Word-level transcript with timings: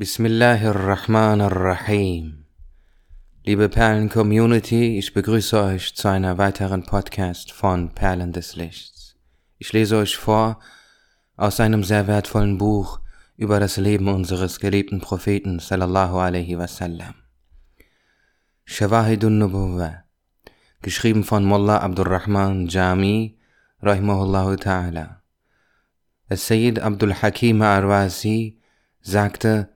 Bismillahirrahmanirrahim. 0.00 2.46
Liebe 3.44 3.68
Perlen-Community, 3.68 4.96
ich 4.96 5.12
begrüße 5.12 5.62
euch 5.62 5.94
zu 5.94 6.08
einer 6.08 6.38
weiteren 6.38 6.86
Podcast 6.86 7.52
von 7.52 7.90
Perlen 7.90 8.32
des 8.32 8.56
Lichts. 8.56 9.16
Ich 9.58 9.74
lese 9.74 9.98
euch 9.98 10.16
vor 10.16 10.58
aus 11.36 11.60
einem 11.60 11.84
sehr 11.84 12.06
wertvollen 12.06 12.56
Buch 12.56 13.00
über 13.36 13.60
das 13.60 13.76
Leben 13.76 14.08
unseres 14.08 14.58
geliebten 14.58 15.02
Propheten 15.02 15.58
sallallahu 15.58 16.16
alaihi 16.16 16.56
wasallam. 16.56 17.12
Shawahidun 18.64 19.36
Nubuwa, 19.36 20.04
geschrieben 20.80 21.24
von 21.24 21.44
Mullah 21.44 21.82
Abdurrahman 21.82 22.68
Jami, 22.68 23.38
rahimahullahu 23.82 24.56
ta'ala. 24.56 25.20
Sayyid 26.30 26.78
Abdul 26.78 27.20
Hakim 27.20 27.60
Arwazi 27.60 28.62
sagte, 29.02 29.68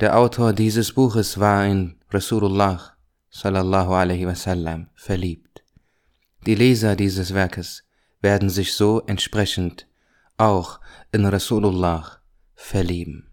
der 0.00 0.16
Autor 0.16 0.54
dieses 0.54 0.94
Buches 0.94 1.38
war 1.38 1.66
in 1.66 1.96
Rasulullah 2.10 2.96
sallallahu 3.28 3.92
alaihi 3.92 4.26
wasallam 4.26 4.88
verliebt. 4.94 5.62
Die 6.46 6.54
Leser 6.54 6.96
dieses 6.96 7.34
Werkes 7.34 7.84
werden 8.22 8.48
sich 8.48 8.72
so 8.72 9.02
entsprechend 9.02 9.86
auch 10.38 10.80
in 11.12 11.26
Rasulullah 11.26 12.18
verlieben. 12.54 13.30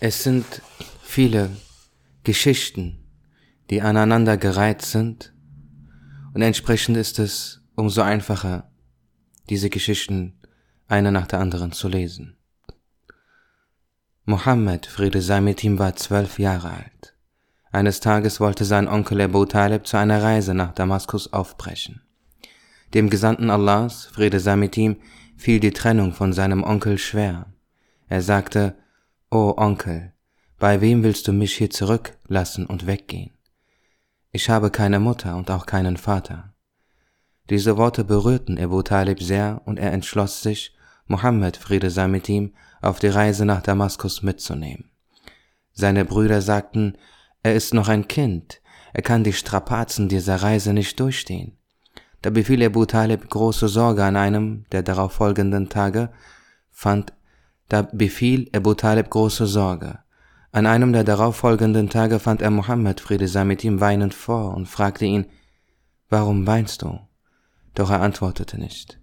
Es 0.00 0.24
sind 0.24 0.60
viele 1.00 1.50
Geschichten, 2.24 2.98
die 3.70 3.80
aneinander 3.80 4.36
gereiht 4.36 4.82
sind 4.82 5.32
und 6.34 6.42
entsprechend 6.42 6.96
ist 6.96 7.20
es 7.20 7.62
umso 7.76 8.02
einfacher, 8.02 8.72
diese 9.48 9.70
Geschichten 9.70 10.40
eine 10.88 11.12
nach 11.12 11.28
der 11.28 11.38
anderen 11.38 11.70
zu 11.70 11.86
lesen. 11.86 12.37
Mohammed, 14.28 14.84
Friede 14.84 15.22
sei 15.22 15.40
mit 15.40 15.64
ihm, 15.64 15.78
war 15.78 15.96
zwölf 15.96 16.38
Jahre 16.38 16.68
alt. 16.68 17.14
Eines 17.72 18.00
Tages 18.00 18.40
wollte 18.40 18.66
sein 18.66 18.86
Onkel 18.86 19.22
Abu 19.22 19.46
Talib 19.46 19.86
zu 19.86 19.96
einer 19.96 20.22
Reise 20.22 20.52
nach 20.52 20.74
Damaskus 20.74 21.32
aufbrechen. 21.32 22.02
Dem 22.92 23.08
Gesandten 23.08 23.48
Allahs, 23.48 24.04
Friede 24.04 24.38
sei 24.38 24.56
mit 24.56 24.76
ihm, 24.76 24.96
fiel 25.38 25.60
die 25.60 25.70
Trennung 25.70 26.12
von 26.12 26.34
seinem 26.34 26.62
Onkel 26.62 26.98
schwer. 26.98 27.46
Er 28.10 28.20
sagte, 28.20 28.74
O 29.30 29.54
Onkel, 29.56 30.12
bei 30.58 30.82
wem 30.82 31.02
willst 31.04 31.26
du 31.26 31.32
mich 31.32 31.54
hier 31.54 31.70
zurücklassen 31.70 32.66
und 32.66 32.86
weggehen? 32.86 33.30
Ich 34.30 34.50
habe 34.50 34.70
keine 34.70 35.00
Mutter 35.00 35.36
und 35.36 35.50
auch 35.50 35.64
keinen 35.64 35.96
Vater. 35.96 36.52
Diese 37.48 37.78
Worte 37.78 38.04
berührten 38.04 38.58
Abu 38.58 38.82
Talib 38.82 39.22
sehr 39.22 39.62
und 39.64 39.78
er 39.78 39.92
entschloss 39.94 40.42
sich, 40.42 40.76
Mohammed, 41.06 41.56
Friede 41.56 41.88
sei 41.88 42.08
mit 42.08 42.28
ihm, 42.28 42.52
auf 42.80 42.98
die 42.98 43.08
Reise 43.08 43.44
nach 43.44 43.62
Damaskus 43.62 44.22
mitzunehmen. 44.22 44.90
Seine 45.72 46.04
Brüder 46.04 46.42
sagten, 46.42 46.96
er 47.42 47.54
ist 47.54 47.74
noch 47.74 47.88
ein 47.88 48.08
Kind, 48.08 48.60
er 48.92 49.02
kann 49.02 49.24
die 49.24 49.32
Strapazen 49.32 50.08
dieser 50.08 50.36
Reise 50.36 50.72
nicht 50.72 50.98
durchstehen. 50.98 51.56
Da 52.22 52.30
befiel 52.30 52.64
Abu 52.64 52.84
Talib 52.84 53.30
große 53.30 53.68
Sorge 53.68 54.04
an 54.04 54.16
einem 54.16 54.64
der 54.72 54.82
darauf 54.82 55.12
folgenden 55.12 55.68
Tage, 55.68 56.10
fand, 56.70 57.12
da 57.68 57.82
befiel 57.82 58.50
Abu 58.52 58.74
Talib 58.74 59.10
große 59.10 59.46
Sorge. 59.46 60.00
An 60.50 60.66
einem 60.66 60.92
der 60.92 61.04
darauf 61.04 61.36
folgenden 61.36 61.90
Tage 61.90 62.18
fand 62.18 62.42
er 62.42 62.50
Mohammed, 62.50 63.00
Friede 63.00 63.28
sei 63.28 63.44
mit 63.44 63.62
ihm, 63.62 63.80
weinend 63.80 64.14
vor 64.14 64.54
und 64.54 64.66
fragte 64.66 65.04
ihn, 65.04 65.26
Warum 66.08 66.46
weinst 66.46 66.82
du? 66.82 66.98
Doch 67.74 67.90
er 67.90 68.00
antwortete 68.00 68.58
nicht. 68.58 68.98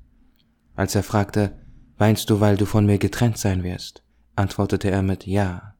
Als 0.75 0.95
er 0.95 1.03
fragte, 1.03 1.53
Weinst 1.97 2.29
du, 2.29 2.39
weil 2.39 2.57
du 2.57 2.65
von 2.65 2.85
mir 2.85 2.97
getrennt 2.97 3.37
sein 3.37 3.63
wirst? 3.63 4.03
antwortete 4.35 4.91
er 4.91 5.01
mit 5.01 5.25
Ja. 5.25 5.75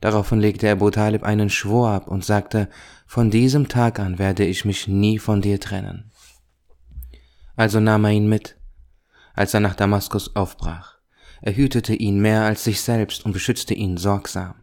Daraufhin 0.00 0.38
legte 0.38 0.70
Abu 0.70 0.90
Talib 0.90 1.24
einen 1.24 1.50
Schwur 1.50 1.88
ab 1.88 2.06
und 2.06 2.24
sagte, 2.24 2.68
von 3.06 3.30
diesem 3.30 3.68
Tag 3.68 3.98
an 3.98 4.18
werde 4.18 4.44
ich 4.44 4.64
mich 4.64 4.86
nie 4.86 5.18
von 5.18 5.42
dir 5.42 5.58
trennen. 5.58 6.12
Also 7.56 7.80
nahm 7.80 8.04
er 8.04 8.12
ihn 8.12 8.28
mit, 8.28 8.56
als 9.34 9.54
er 9.54 9.60
nach 9.60 9.74
Damaskus 9.74 10.36
aufbrach. 10.36 10.98
Er 11.40 11.56
hütete 11.56 11.94
ihn 11.94 12.20
mehr 12.20 12.42
als 12.42 12.62
sich 12.62 12.80
selbst 12.80 13.24
und 13.24 13.32
beschützte 13.32 13.74
ihn 13.74 13.96
sorgsam. 13.96 14.54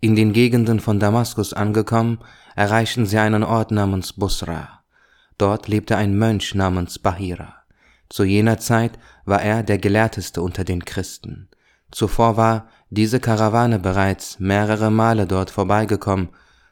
In 0.00 0.16
den 0.16 0.32
Gegenden 0.32 0.80
von 0.80 0.98
Damaskus 0.98 1.52
angekommen, 1.52 2.18
erreichten 2.56 3.06
sie 3.06 3.18
einen 3.18 3.42
Ort 3.42 3.70
namens 3.70 4.14
Busra. 4.14 4.82
Dort 5.38 5.68
lebte 5.68 5.96
ein 5.96 6.16
Mönch 6.16 6.54
namens 6.54 6.98
Bahira. 6.98 7.59
Zu 8.10 8.24
jener 8.24 8.58
Zeit 8.58 8.98
war 9.24 9.40
er 9.40 9.62
der 9.62 9.78
Gelehrteste 9.78 10.42
unter 10.42 10.64
den 10.64 10.84
Christen. 10.84 11.48
Zuvor 11.92 12.36
war 12.36 12.68
diese 12.90 13.20
Karawane 13.20 13.78
bereits 13.78 14.40
mehrere 14.40 14.90
Male 14.90 15.26
dort 15.26 15.50
vorbeigekommen, 15.50 16.28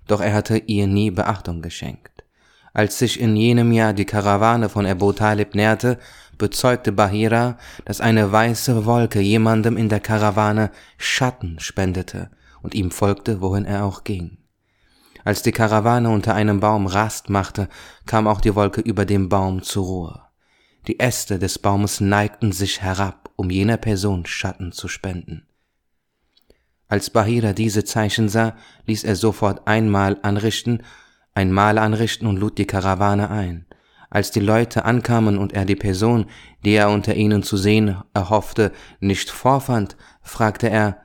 doch 0.09 0.21
er 0.21 0.35
hatte 0.35 0.59
ihr 0.59 0.89
nie 0.89 1.13
Beachtung 1.13 1.63
geschenkt. 1.63 2.25
Als 2.75 2.99
sich 2.99 3.21
in 3.21 3.37
jenem 3.37 3.73
Jahr 3.73 3.93
die 3.93 4.05
Karawane 4.05 4.69
von 4.69 4.85
Abu 4.85 5.13
Talib 5.13 5.55
näherte, 5.55 5.99
bezeugte 6.39 6.93
Bahira, 6.93 7.57
dass 7.85 8.01
eine 8.01 8.31
weiße 8.31 8.85
Wolke 8.85 9.21
jemandem 9.21 9.77
in 9.77 9.89
der 9.89 10.01
Karawane 10.01 10.71
Schatten 10.97 11.61
spendete 11.61 12.31
und 12.63 12.75
ihm 12.75 12.91
folgte, 12.91 13.41
wohin 13.41 13.65
er 13.65 13.85
auch 13.85 14.03
ging. 14.03 14.39
Als 15.25 15.43
die 15.43 15.53
Karawane 15.53 16.11
unter 16.11 16.35
einem 16.35 16.59
Baum 16.61 16.87
Rast 16.87 17.31
machte, 17.31 17.69
kam 18.07 18.27
auch 18.27 18.41
die 18.41 18.55
Wolke 18.55 18.81
über 18.81 19.05
dem 19.05 19.29
Baum 19.29 19.63
zur 19.63 19.85
Ruhe. 19.85 20.28
Die 20.89 21.01
Äste 21.01 21.39
des 21.39 21.59
Baumes 21.59 22.01
neigten 22.01 22.51
sich 22.51 22.81
herab, 22.81 23.31
um 23.37 23.51
jener 23.51 23.77
Person 23.77 24.25
Schatten 24.25 24.73
zu 24.73 24.89
spenden. 24.89 25.47
Als 26.89 27.11
Bahira 27.11 27.53
diese 27.53 27.85
Zeichen 27.85 28.31
sah, 28.31 28.57
ließ 28.87 29.05
er 29.05 29.15
sofort 29.15 29.69
einmal 29.69 30.19
anrichten, 30.23 30.83
ein 31.35 31.53
Mahl 31.53 31.77
anrichten 31.77 32.27
und 32.27 32.39
lud 32.39 32.57
die 32.57 32.65
Karawane 32.65 33.29
ein. 33.29 33.67
Als 34.09 34.31
die 34.31 34.41
Leute 34.41 34.87
ankamen 34.87 35.37
und 35.37 35.53
er 35.53 35.67
die 35.67 35.77
Person, 35.77 36.25
die 36.65 36.73
er 36.73 36.89
unter 36.89 37.15
ihnen 37.15 37.43
zu 37.43 37.59
sehen 37.59 37.99
erhoffte, 38.15 38.73
nicht 38.99 39.29
vorfand, 39.29 39.99
fragte 40.23 40.71
er, 40.71 41.03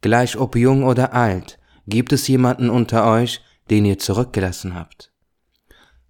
gleich 0.00 0.38
ob 0.38 0.56
jung 0.56 0.82
oder 0.82 1.12
alt, 1.12 1.58
gibt 1.86 2.14
es 2.14 2.26
jemanden 2.26 2.70
unter 2.70 3.06
euch, 3.06 3.42
den 3.68 3.84
ihr 3.84 3.98
zurückgelassen 3.98 4.74
habt? 4.74 5.12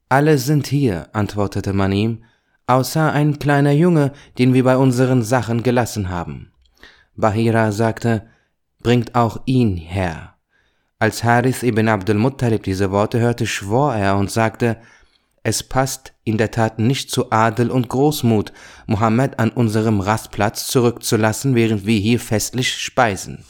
Alle 0.09 0.39
sind 0.39 0.69
hier, 0.69 1.09
antwortete 1.13 1.73
man 1.73 1.91
ihm, 1.91 2.23
außer 2.67 3.13
ein 3.13 3.39
kleiner 3.39 3.73
Junge, 3.73 4.13
den 4.39 4.55
wir 4.55 4.65
bei 4.65 4.77
unseren 4.77 5.23
Sachen 5.23 5.63
gelassen 5.63 6.09
haben. 6.09 6.53
Bahira 7.15 7.73
sagte, 7.73 8.27
bringt 8.83 9.15
auch 9.15 9.41
ihn 9.47 9.77
her. 9.77 10.35
Als 10.99 11.25
Harith 11.25 11.63
ibn 11.63 11.89
Abdul 11.89 12.17
Muttalib 12.17 12.63
diese 12.63 12.91
Worte 12.91 13.21
hörte, 13.21 13.47
schwor 13.47 13.95
er 13.95 14.17
und 14.17 14.31
sagte, 14.31 14.79
es 15.43 15.63
passt 15.63 16.13
in 16.25 16.39
der 16.39 16.51
Tat 16.51 16.79
nicht 16.81 17.11
zu 17.11 17.31
Adel 17.31 17.71
und 17.71 17.89
Großmut, 17.89 18.53
Mohammed 18.87 19.39
an 19.39 19.51
unserem 19.51 20.01
Rastplatz 20.01 20.67
zurückzulassen, 20.67 21.55
während 21.55 21.87
wir 21.87 22.01
hier 22.01 22.19
festlich 22.19 22.75
speisen. 22.75 23.45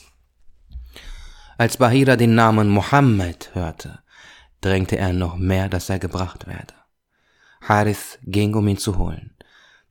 Als 1.57 1.79
Bahira 1.79 2.17
den 2.17 2.35
Namen 2.35 2.69
Mohammed 2.69 3.55
hörte, 3.55 4.01
drängte 4.61 4.99
er 4.99 5.15
noch 5.15 5.37
mehr, 5.39 5.71
dass 5.71 5.89
er 5.89 5.99
gebracht 5.99 6.47
werde. 6.47 6.75
Harith 7.61 8.19
ging, 8.23 8.55
um 8.55 8.67
ihn 8.69 8.79
zu 8.79 8.99
holen. 8.99 9.33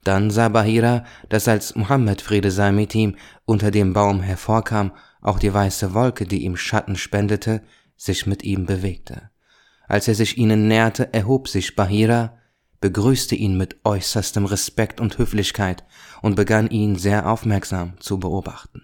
Dann 0.04 0.30
sah 0.30 0.50
Bahira, 0.50 1.04
dass 1.30 1.48
als 1.48 1.76
Muhammad 1.76 2.22
Friede 2.22 2.52
sei 2.52 2.72
mit 2.72 2.94
ihm 2.94 3.16
unter 3.46 3.72
dem 3.72 3.94
Baum 3.94 4.22
hervorkam, 4.22 4.92
auch 5.22 5.40
die 5.40 5.54
weiße 5.54 5.94
Wolke, 5.94 6.26
die 6.26 6.44
ihm 6.44 6.58
Schatten 6.58 6.96
spendete, 6.96 7.64
sich 7.98 8.28
mit 8.28 8.44
ihm 8.44 8.66
bewegte. 8.66 9.32
Als 9.88 10.08
er 10.08 10.16
sich 10.16 10.38
ihnen 10.38 10.68
näherte, 10.68 11.14
erhob 11.14 11.48
sich 11.48 11.76
Bahira, 11.76 12.38
begrüßte 12.82 13.34
ihn 13.34 13.58
mit 13.58 13.78
äußerstem 13.84 14.46
Respekt 14.46 15.02
und 15.02 15.18
Höflichkeit 15.18 15.84
und 16.22 16.36
begann 16.36 16.70
ihn 16.70 16.98
sehr 16.98 17.28
aufmerksam 17.28 18.00
zu 18.00 18.20
beobachten. 18.20 18.84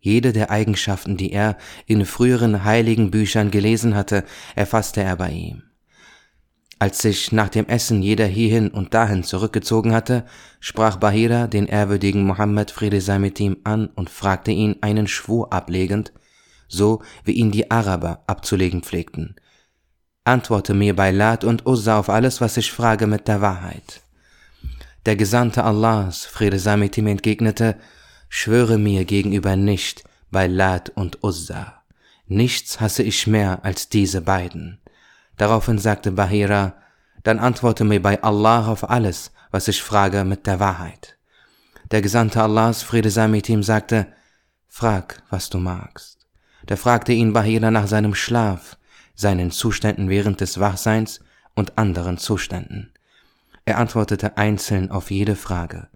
Jede 0.00 0.34
der 0.34 0.50
Eigenschaften, 0.50 1.16
die 1.16 1.32
er 1.32 1.56
in 1.86 2.04
früheren 2.04 2.64
heiligen 2.64 3.10
Büchern 3.10 3.50
gelesen 3.50 3.94
hatte, 3.94 4.24
erfasste 4.54 5.02
er 5.02 5.16
bei 5.16 5.30
ihm. 5.30 5.62
Als 6.78 7.00
sich 7.00 7.32
nach 7.32 7.48
dem 7.48 7.66
Essen 7.66 8.02
jeder 8.02 8.26
hierhin 8.26 8.68
und 8.68 8.94
dahin 8.94 9.22
zurückgezogen 9.22 9.92
hatte, 9.92 10.24
sprach 10.60 10.96
Bahira 10.96 11.46
den 11.46 11.66
ehrwürdigen 11.66 12.24
Mohammed 12.24 12.70
Friede 12.70 13.00
sei 13.00 13.18
mit 13.18 13.38
ihm 13.40 13.58
an 13.64 13.88
und 13.94 14.10
fragte 14.10 14.50
ihn 14.50 14.76
einen 14.80 15.06
Schwur 15.06 15.52
ablegend, 15.52 16.12
so 16.68 17.02
wie 17.24 17.32
ihn 17.32 17.52
die 17.52 17.70
Araber 17.70 18.24
abzulegen 18.26 18.82
pflegten. 18.82 19.36
Antworte 20.24 20.74
mir 20.74 20.96
bei 20.96 21.10
Lat 21.10 21.44
und 21.44 21.66
Uzza 21.66 21.98
auf 21.98 22.08
alles, 22.08 22.40
was 22.40 22.56
ich 22.56 22.72
frage, 22.72 23.06
mit 23.06 23.28
der 23.28 23.40
Wahrheit. 23.40 24.00
Der 25.06 25.16
Gesandte 25.16 25.64
Allahs, 25.64 26.24
Friede 26.24 26.58
sei 26.58 26.76
mit 26.76 26.96
ihm, 26.96 27.06
entgegnete, 27.06 27.76
schwöre 28.28 28.78
mir 28.78 29.04
gegenüber 29.04 29.54
nicht 29.54 30.02
bei 30.30 30.46
Lat 30.46 30.90
und 30.90 31.22
Uzza. 31.22 31.82
Nichts 32.26 32.80
hasse 32.80 33.02
ich 33.02 33.26
mehr 33.26 33.64
als 33.64 33.90
diese 33.90 34.22
beiden. 34.22 34.80
Daraufhin 35.36 35.78
sagte 35.78 36.12
Bahira, 36.12 36.74
dann 37.22 37.38
antworte 37.38 37.84
mir 37.84 38.00
bei 38.00 38.22
Allah 38.22 38.66
auf 38.66 38.88
alles, 38.88 39.32
was 39.50 39.68
ich 39.68 39.82
frage, 39.82 40.24
mit 40.24 40.46
der 40.46 40.60
Wahrheit. 40.60 41.16
Der 41.90 42.02
Gesandte 42.02 42.42
Allahs, 42.42 42.82
Friede 42.82 43.10
sei 43.10 43.28
mit 43.28 43.48
ihm, 43.48 43.62
sagte, 43.62 44.06
frag, 44.68 45.22
was 45.30 45.50
du 45.50 45.58
magst. 45.58 46.26
Da 46.66 46.76
fragte 46.76 47.12
ihn 47.12 47.32
Bahira 47.32 47.70
nach 47.70 47.86
seinem 47.86 48.14
Schlaf, 48.14 48.76
seinen 49.14 49.50
Zuständen 49.50 50.08
während 50.08 50.40
des 50.40 50.60
Wachseins 50.60 51.20
und 51.54 51.78
anderen 51.78 52.18
Zuständen. 52.18 52.92
Er 53.64 53.78
antwortete 53.78 54.36
einzeln 54.36 54.90
auf 54.90 55.10
jede 55.10 55.36
Frage. 55.36 55.88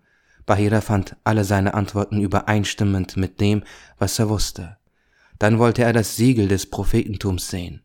Bahira 0.47 0.81
fand 0.81 1.17
alle 1.25 1.45
seine 1.45 1.75
Antworten 1.75 2.21
übereinstimmend 2.21 3.17
mit 3.17 3.41
dem, 3.41 3.63
was 3.99 4.19
er 4.19 4.29
wusste. 4.29 4.79
Dann 5.39 5.59
wollte 5.59 5.83
er 5.83 5.93
das 5.93 6.17
Siegel 6.17 6.49
des 6.49 6.71
Prophetentums 6.71 7.49
sehen. 7.49 7.83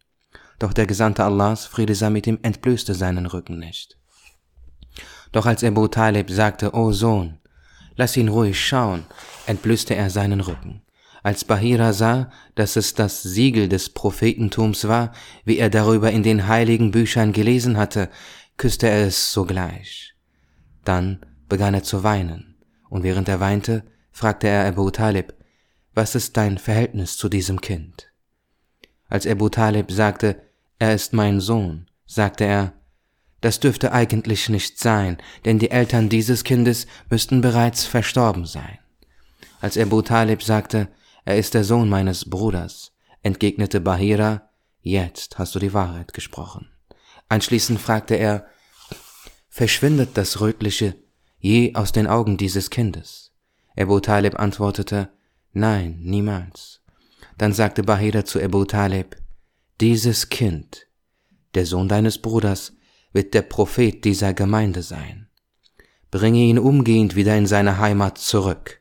Doch 0.60 0.74
der 0.74 0.86
Gesandte 0.86 1.24
Allahs, 1.24 1.66
Friede 1.66 1.96
sei 1.96 2.10
mit 2.10 2.28
ihm, 2.28 2.40
entblößte 2.42 2.94
seinen 2.94 3.26
Rücken 3.26 3.60
nicht. 3.60 3.98
Doch 5.32 5.46
als 5.46 5.64
Abu 5.64 5.88
Talib 5.88 6.30
sagte, 6.30 6.74
O 6.74 6.92
Sohn, 6.92 7.40
lass 7.96 8.16
ihn 8.16 8.28
ruhig 8.28 8.60
schauen, 8.60 9.06
entblößte 9.48 9.96
er 9.96 10.10
seinen 10.10 10.42
Rücken. 10.42 10.82
Als 11.24 11.46
Bahira 11.46 11.94
sah, 11.94 12.30
dass 12.56 12.76
es 12.76 12.94
das 12.94 13.24
Siegel 13.24 13.70
des 13.70 13.90
Prophetentums 13.90 14.88
war, 14.88 15.14
wie 15.46 15.58
er 15.58 15.70
darüber 15.70 16.12
in 16.12 16.22
den 16.22 16.48
heiligen 16.48 16.92
Büchern 16.92 17.32
gelesen 17.32 17.78
hatte, 17.78 18.10
küsste 18.58 18.90
er 18.90 19.08
es 19.08 19.32
sogleich. 19.32 20.16
Dann 20.84 21.26
begann 21.48 21.74
er 21.74 21.84
zu 21.84 22.04
weinen, 22.04 22.56
und 22.90 23.04
während 23.04 23.30
er 23.30 23.40
weinte, 23.40 23.86
fragte 24.12 24.48
er 24.48 24.68
Abu 24.68 24.92
Talib, 24.92 25.34
was 25.96 26.14
ist 26.14 26.36
dein 26.38 26.58
Verhältnis 26.58 27.18
zu 27.18 27.30
diesem 27.30 27.62
Kind? 27.62 28.13
Als 29.14 29.28
Abu 29.28 29.48
Talib 29.48 29.92
sagte, 29.92 30.42
er 30.80 30.96
ist 30.96 31.14
mein 31.14 31.40
Sohn, 31.40 31.86
sagte 32.08 32.46
er, 32.46 32.74
das 33.42 33.60
dürfte 33.60 33.92
eigentlich 33.92 34.50
nicht 34.50 34.80
sein, 34.80 35.18
denn 35.46 35.60
die 35.60 35.70
Eltern 35.70 36.10
dieses 36.10 36.44
Kindes 36.44 36.88
müssten 37.12 37.40
bereits 37.40 37.86
verstorben 37.86 38.48
sein. 38.48 38.80
Als 39.62 39.78
Abu 39.78 40.02
Talib 40.02 40.42
sagte, 40.42 40.88
er 41.26 41.38
ist 41.38 41.54
der 41.54 41.64
Sohn 41.64 41.90
meines 41.90 42.28
Bruders, 42.28 42.92
entgegnete 43.22 43.82
Bahira, 43.82 44.50
jetzt 44.82 45.38
hast 45.38 45.54
du 45.54 45.60
die 45.60 45.76
Wahrheit 45.76 46.16
gesprochen. 46.16 46.72
Anschließend 47.30 47.80
fragte 47.80 48.16
er, 48.16 48.48
verschwindet 49.48 50.18
das 50.18 50.42
Rötliche 50.42 50.96
je 51.38 51.76
aus 51.76 51.92
den 51.92 52.08
Augen 52.08 52.38
dieses 52.38 52.72
Kindes? 52.72 53.32
Abu 53.78 54.00
Talib 54.00 54.40
antwortete, 54.40 55.10
nein, 55.52 56.00
niemals. 56.02 56.83
Dann 57.38 57.54
sagte 57.54 57.84
Bahira 57.84 58.26
zu 58.26 58.40
Abu 58.42 58.66
Talib, 58.66 59.16
dieses 59.82 60.30
Kind, 60.30 60.88
der 61.56 61.66
Sohn 61.66 61.88
deines 61.88 62.20
Bruders, 62.20 62.74
wird 63.12 63.34
der 63.34 63.42
Prophet 63.44 64.04
dieser 64.06 64.34
Gemeinde 64.34 64.82
sein. 64.82 65.28
Bringe 66.12 66.40
ihn 66.40 66.60
umgehend 66.60 67.16
wieder 67.16 67.36
in 67.36 67.48
seine 67.48 67.80
Heimat 67.80 68.18
zurück. 68.18 68.80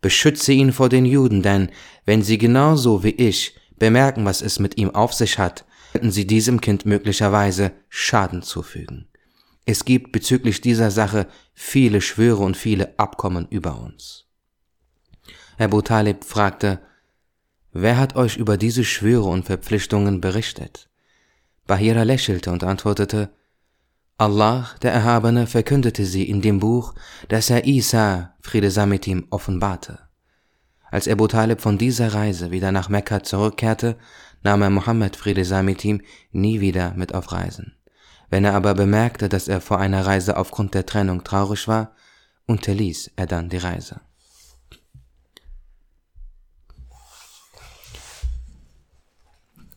Beschütze 0.00 0.52
ihn 0.52 0.72
vor 0.72 0.88
den 0.88 1.04
Juden, 1.04 1.42
denn 1.42 1.70
wenn 2.04 2.22
sie 2.22 2.38
genauso 2.38 3.04
wie 3.04 3.10
ich 3.10 3.56
bemerken, 3.78 4.24
was 4.24 4.42
es 4.42 4.58
mit 4.58 4.78
ihm 4.78 4.94
auf 4.94 5.12
sich 5.12 5.38
hat, 5.38 5.64
könnten 5.92 6.10
sie 6.10 6.26
diesem 6.26 6.60
Kind 6.60 6.86
möglicherweise 6.86 7.72
Schaden 7.88 8.42
zufügen. 8.42 9.08
Es 9.66 9.84
gibt 9.84 10.12
bezüglich 10.12 10.60
dieser 10.60 10.90
Sache 10.90 11.26
viele 11.52 12.00
Schwöre 12.00 12.42
und 12.42 12.56
viele 12.56 12.98
Abkommen 12.98 13.46
über 13.50 13.80
uns. 13.80 14.26
Abu 15.58 15.82
Talib 15.82 16.24
fragte, 16.24 16.80
Wer 17.72 17.98
hat 17.98 18.16
euch 18.16 18.36
über 18.36 18.56
diese 18.56 18.84
Schwüre 18.84 19.28
und 19.28 19.44
Verpflichtungen 19.44 20.20
berichtet? 20.20 20.88
Bahira 21.66 22.02
lächelte 22.02 22.50
und 22.50 22.64
antwortete, 22.64 23.30
Allah, 24.18 24.68
der 24.82 24.92
Erhabene, 24.92 25.46
verkündete 25.46 26.04
sie 26.04 26.28
in 26.28 26.42
dem 26.42 26.58
Buch, 26.58 26.94
das 27.28 27.48
er 27.48 27.66
Isa, 27.66 28.34
Friede 28.40 28.70
sei 28.70 28.86
mit 28.86 29.06
ihm, 29.06 29.26
offenbarte. 29.30 30.00
Als 30.90 31.06
Abu 31.06 31.28
Talib 31.28 31.60
von 31.60 31.78
dieser 31.78 32.12
Reise 32.12 32.50
wieder 32.50 32.72
nach 32.72 32.88
Mekka 32.88 33.22
zurückkehrte, 33.22 33.96
nahm 34.42 34.62
er 34.62 34.70
Mohammed, 34.70 35.14
Friede 35.14 35.44
sei 35.44 35.62
mit 35.62 35.84
ihm, 35.84 36.02
nie 36.32 36.60
wieder 36.60 36.92
mit 36.94 37.14
auf 37.14 37.30
Reisen. 37.30 37.76
Wenn 38.28 38.44
er 38.44 38.54
aber 38.54 38.74
bemerkte, 38.74 39.28
dass 39.28 39.48
er 39.48 39.60
vor 39.60 39.78
einer 39.78 40.04
Reise 40.04 40.36
aufgrund 40.36 40.74
der 40.74 40.86
Trennung 40.86 41.22
traurig 41.22 41.68
war, 41.68 41.94
unterließ 42.46 43.12
er 43.14 43.26
dann 43.26 43.48
die 43.48 43.58
Reise. 43.58 44.00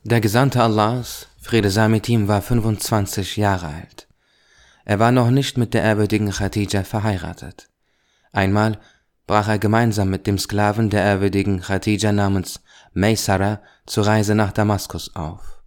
Der 0.05 0.19
Gesandte 0.19 0.61
Allahs, 0.61 1.29
Friede 1.39 1.71
sei 1.71 1.87
mit 1.87 2.09
ihm, 2.09 2.27
war 2.27 2.41
25 2.41 3.37
Jahre 3.37 3.67
alt. 3.67 4.09
Er 4.83 4.99
war 4.99 5.13
noch 5.13 5.29
nicht 5.29 5.57
mit 5.57 5.73
der 5.73 5.81
ehrwürdigen 5.81 6.29
Khadija 6.29 6.83
verheiratet. 6.83 7.69
Einmal 8.33 8.79
brach 9.27 9.47
er 9.47 9.59
gemeinsam 9.59 10.09
mit 10.09 10.27
dem 10.27 10.37
Sklaven 10.37 10.89
der 10.89 11.03
ehrwürdigen 11.03 11.61
Khadija 11.61 12.11
namens 12.11 12.59
Maysara 12.91 13.61
zur 13.85 14.05
Reise 14.05 14.35
nach 14.35 14.51
Damaskus 14.51 15.15
auf. 15.15 15.63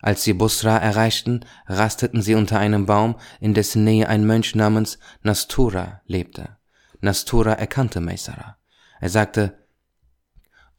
Als 0.00 0.22
sie 0.22 0.34
Busra 0.34 0.78
erreichten, 0.78 1.44
rasteten 1.66 2.22
sie 2.22 2.36
unter 2.36 2.60
einem 2.60 2.86
Baum, 2.86 3.16
in 3.40 3.54
dessen 3.54 3.82
Nähe 3.82 4.08
ein 4.08 4.24
Mönch 4.24 4.54
namens 4.54 5.00
Nastura 5.24 6.00
lebte. 6.06 6.58
Nastura 7.00 7.54
erkannte 7.54 8.00
Maysara. 8.00 8.56
Er 9.00 9.08
sagte, 9.08 9.58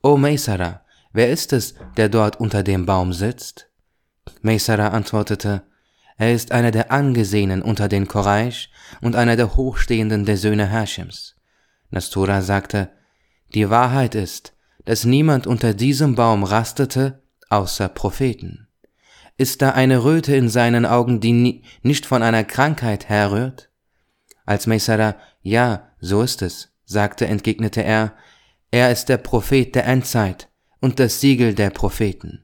O 0.02 0.16
Maysara, 0.16 0.81
Wer 1.14 1.30
ist 1.30 1.52
es, 1.54 1.76
der 1.98 2.10
dort 2.10 2.40
unter 2.40 2.64
dem 2.64 2.86
Baum 2.86 3.14
sitzt? 3.14 3.70
Meisara 4.42 4.90
antwortete, 4.90 5.64
er 6.18 6.34
ist 6.34 6.52
einer 6.52 6.72
der 6.72 6.92
Angesehenen 6.92 7.62
unter 7.62 7.88
den 7.88 8.08
Koraisch 8.08 8.70
und 9.02 9.16
einer 9.16 9.36
der 9.36 9.56
Hochstehenden 9.56 10.26
der 10.26 10.38
Söhne 10.38 10.68
Hashims. 10.68 11.36
Nastura 11.90 12.42
sagte, 12.42 12.92
die 13.54 13.70
Wahrheit 13.70 14.16
ist, 14.16 14.54
dass 14.86 15.04
niemand 15.04 15.48
unter 15.48 15.74
diesem 15.74 16.16
Baum 16.16 16.44
rastete, 16.44 17.24
außer 17.50 17.90
Propheten. 17.90 18.68
Ist 19.38 19.62
da 19.62 19.72
eine 19.72 20.04
Röte 20.04 20.36
in 20.36 20.48
seinen 20.48 20.86
Augen, 20.86 21.20
die 21.20 21.64
nicht 21.82 22.06
von 22.06 22.24
einer 22.24 22.44
Krankheit 22.44 23.10
herrührt? 23.10 23.70
Als 24.46 24.68
Mesara, 24.68 25.16
ja, 25.42 25.90
so 26.00 26.22
ist 26.22 26.42
es, 26.42 26.72
sagte, 26.86 27.26
entgegnete 27.26 27.84
er, 27.84 28.14
er 28.70 28.92
ist 28.92 29.10
der 29.10 29.18
Prophet 29.18 29.76
der 29.76 29.86
Endzeit 29.86 30.51
und 30.82 31.00
das 31.00 31.22
Siegel 31.22 31.54
der 31.54 31.70
Propheten. 31.70 32.44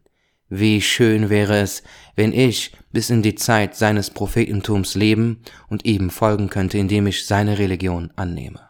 Wie 0.50 0.82
schön 0.82 1.30
wäre 1.30 1.58
es, 1.58 1.84
wenn 2.16 2.32
ich 2.32 2.72
bis 2.94 3.10
in 3.10 3.22
die 3.22 3.36
Zeit 3.36 3.76
seines 3.76 4.10
Prophetentums 4.10 4.96
leben 4.96 5.42
und 5.68 5.84
ihm 5.86 6.10
folgen 6.10 6.50
könnte, 6.50 6.78
indem 6.78 7.08
ich 7.08 7.26
seine 7.26 7.58
Religion 7.58 8.14
annehme. 8.16 8.62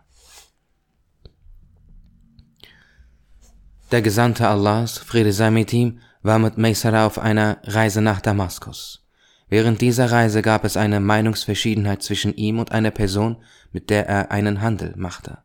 Der 3.92 4.02
Gesandte 4.02 4.48
Allahs, 4.48 4.98
Friede 4.98 5.32
sei 5.32 5.52
mit 5.52 5.72
ihm, 5.72 6.00
war 6.24 6.40
mit 6.40 6.58
Maysara 6.58 7.06
auf 7.06 7.20
einer 7.20 7.60
Reise 7.64 8.02
nach 8.02 8.22
Damaskus. 8.22 9.06
Während 9.50 9.80
dieser 9.80 10.12
Reise 10.12 10.42
gab 10.42 10.66
es 10.66 10.76
eine 10.76 11.00
Meinungsverschiedenheit 11.00 12.02
zwischen 12.04 12.36
ihm 12.36 12.60
und 12.60 12.72
einer 12.72 12.92
Person, 12.92 13.38
mit 13.72 13.90
der 13.90 14.08
er 14.08 14.32
einen 14.32 14.62
Handel 14.62 14.94
machte. 14.98 15.38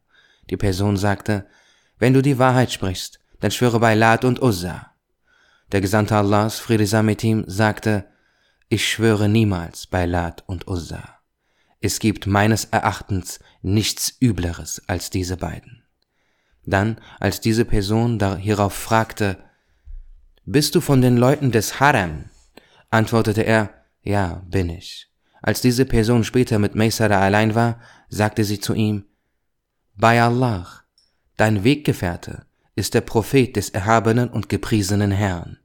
Die 0.50 0.57
Person 0.57 0.97
sagte, 0.97 1.47
wenn 1.99 2.14
du 2.14 2.23
die 2.23 2.38
Wahrheit 2.38 2.73
sprichst, 2.73 3.21
dann 3.43 3.51
schwöre 3.51 3.81
bei 3.81 3.97
Lat 3.97 4.25
und 4.25 4.41
Uzza. 4.41 4.93
Der 5.73 5.81
Gesandte 5.81 6.15
Allahs, 6.15 6.61
Friede 6.61 6.87
sei 6.87 7.03
mit 7.03 7.25
ihm, 7.25 7.43
sagte, 7.49 8.07
ich 8.69 8.89
schwöre 8.89 9.29
niemals 9.29 9.89
bei 9.89 10.07
Lat 10.07 10.45
und 10.47 10.69
Uzza. 10.69 11.19
Es 11.81 11.99
gibt 11.99 12.29
meines 12.29 12.67
Erachtens 12.67 13.41
nichts 13.61 14.17
Übleres 14.21 14.81
als 14.87 15.11
diese 15.11 15.37
beiden. 15.37 15.83
Dann, 16.65 17.01
als 17.19 17.41
diese 17.41 17.65
Person 17.65 18.21
hierauf 18.39 18.75
fragte, 18.75 19.39
bist 20.45 20.77
du 20.77 20.81
von 20.81 21.01
den 21.01 21.17
Leuten 21.17 21.51
des 21.51 21.81
Harem? 21.81 22.27
antwortete 22.91 23.43
er, 23.43 23.71
ja, 24.05 24.45
bin 24.47 24.71
ich. 24.71 25.11
Als 25.43 25.61
diese 25.61 25.85
Person 25.85 26.23
später 26.23 26.61
mit 26.61 26.77
Maysara 26.77 27.19
allein 27.19 27.57
war, 27.57 27.81
sagte 28.09 28.45
sie 28.45 28.61
zu 28.61 28.73
ihm, 28.73 29.05
bei 29.97 30.23
Allah, 30.23 30.69
dein 31.37 31.65
Weggefährte, 31.65 32.47
ist 32.75 32.95
der 32.95 33.00
Prophet 33.02 33.57
des 33.57 33.71
erhabenen 33.71 34.29
und 34.29 34.49
gepriesenen 34.49 35.11
Herrn. 35.11 35.59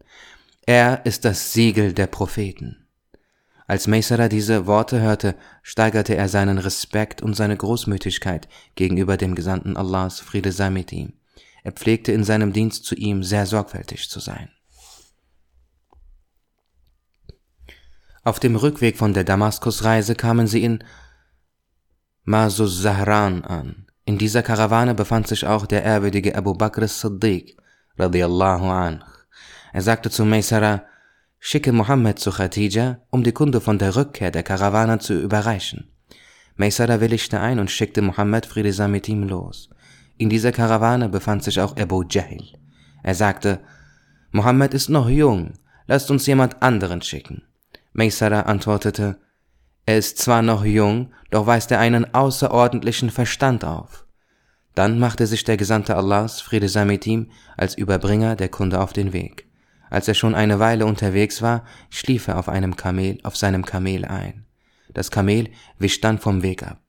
Er 0.65 1.05
ist 1.05 1.25
das 1.25 1.53
Siegel 1.53 1.93
der 1.93 2.07
Propheten. 2.07 2.87
Als 3.67 3.87
Maysara 3.87 4.29
diese 4.29 4.65
Worte 4.65 5.01
hörte, 5.01 5.35
steigerte 5.61 6.15
er 6.15 6.29
seinen 6.29 6.57
Respekt 6.57 7.21
und 7.21 7.35
seine 7.35 7.57
Großmütigkeit 7.57 8.47
gegenüber 8.75 9.17
dem 9.17 9.35
Gesandten 9.35 9.75
Allahs, 9.75 10.19
Friede 10.21 10.51
sei 10.51 10.69
mit 10.69 10.91
ihm. 10.93 11.13
Er 11.63 11.73
pflegte 11.73 12.13
in 12.13 12.23
seinem 12.23 12.53
Dienst 12.53 12.85
zu 12.85 12.95
ihm 12.95 13.23
sehr 13.23 13.45
sorgfältig 13.45 14.09
zu 14.09 14.21
sein. 14.21 14.49
Auf 18.23 18.39
dem 18.39 18.55
Rückweg 18.55 18.97
von 18.97 19.13
der 19.13 19.23
Damaskusreise 19.23 20.15
kamen 20.15 20.47
sie 20.47 20.63
in 20.63 20.83
Masus 22.23 22.81
Zahran 22.81 23.43
an. 23.43 23.86
In 24.07 24.17
dieser 24.17 24.41
Karawane 24.41 24.95
befand 24.95 25.27
sich 25.27 25.45
auch 25.45 25.65
der 25.65 25.83
ehrwürdige 25.83 26.33
Abu 26.33 26.53
Bakr 26.53 26.83
as-Siddiq, 26.83 27.57
radiallahu 27.99 28.69
anh. 28.69 29.03
Er 29.73 29.81
sagte 29.81 30.09
zu 30.09 30.23
Maysara, 30.23 30.83
schicke 31.39 31.73
Mohammed 31.73 32.17
zu 32.17 32.31
Khadija, 32.31 33.01
um 33.09 33.25
die 33.25 33.33
Kunde 33.33 33.59
von 33.59 33.77
der 33.77 33.97
Rückkehr 33.97 34.31
der 34.31 34.43
Karawane 34.43 34.99
zu 34.99 35.13
überreichen. 35.21 35.91
Maysara 36.55 37.01
willigte 37.01 37.41
ein 37.41 37.59
und 37.59 37.69
schickte 37.69 38.01
Mohammed 38.01 38.45
Friede 38.45 38.71
sei 38.71 38.87
mit 38.87 39.09
ihm 39.09 39.23
los. 39.23 39.69
In 40.17 40.29
dieser 40.29 40.53
Karawane 40.53 41.09
befand 41.09 41.43
sich 41.43 41.59
auch 41.59 41.75
Abu 41.75 42.05
Jahl. 42.09 42.45
Er 43.03 43.13
sagte, 43.13 43.59
Mohammed 44.31 44.73
ist 44.73 44.87
noch 44.87 45.09
jung, 45.09 45.55
lasst 45.85 46.09
uns 46.09 46.25
jemand 46.27 46.63
anderen 46.63 47.01
schicken. 47.01 47.43
Maysara 47.91 48.43
antwortete, 48.43 49.17
er 49.87 49.97
ist 49.97 50.17
zwar 50.17 50.41
noch 50.41 50.65
jung, 50.65 51.13
doch 51.31 51.47
weist 51.47 51.71
er 51.71 51.79
einen 51.79 52.13
außerordentlichen 52.13 53.09
Verstand 53.09 53.63
auf. 53.63 54.05
Dann 54.75 54.99
machte 54.99 55.25
sich 55.25 55.45
der 55.45 55.55
Gesandte 55.55 55.95
Allahs, 55.95 56.41
Friede 56.41 56.67
sei 56.67 56.83
mit 56.83 57.07
ihm, 57.07 57.31
als 57.55 57.73
Überbringer 57.75 58.35
der 58.35 58.49
Kunde 58.49 58.81
auf 58.81 58.91
den 58.91 59.13
Weg. 59.13 59.47
Als 59.89 60.09
er 60.09 60.13
schon 60.13 60.35
eine 60.35 60.59
Weile 60.59 60.85
unterwegs 60.85 61.41
war, 61.41 61.63
schlief 61.89 62.27
er 62.27 62.37
auf 62.37 62.49
einem 62.49 62.75
Kamel, 62.75 63.17
auf 63.23 63.37
seinem 63.37 63.63
Kamel 63.63 64.03
ein. 64.03 64.45
Das 64.93 65.09
Kamel 65.09 65.51
wich 65.79 66.01
dann 66.01 66.19
vom 66.19 66.43
Weg 66.43 66.63
ab. 66.63 66.81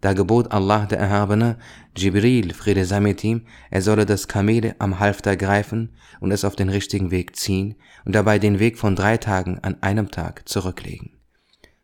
Da 0.00 0.14
gebot 0.14 0.52
Allah 0.52 0.86
der 0.86 1.00
Erhabene, 1.00 1.58
Jibril, 1.94 2.54
Friede 2.54 2.86
sei 2.86 3.00
mit 3.00 3.22
ihm, 3.22 3.46
er 3.70 3.82
solle 3.82 4.06
das 4.06 4.26
Kamel 4.26 4.74
am 4.78 5.00
Halfter 5.00 5.36
greifen 5.36 5.94
und 6.18 6.30
es 6.30 6.46
auf 6.46 6.56
den 6.56 6.70
richtigen 6.70 7.10
Weg 7.10 7.36
ziehen 7.36 7.74
und 8.06 8.14
dabei 8.14 8.38
den 8.38 8.58
Weg 8.58 8.78
von 8.78 8.96
drei 8.96 9.18
Tagen 9.18 9.58
an 9.60 9.82
einem 9.82 10.10
Tag 10.10 10.48
zurücklegen. 10.48 11.21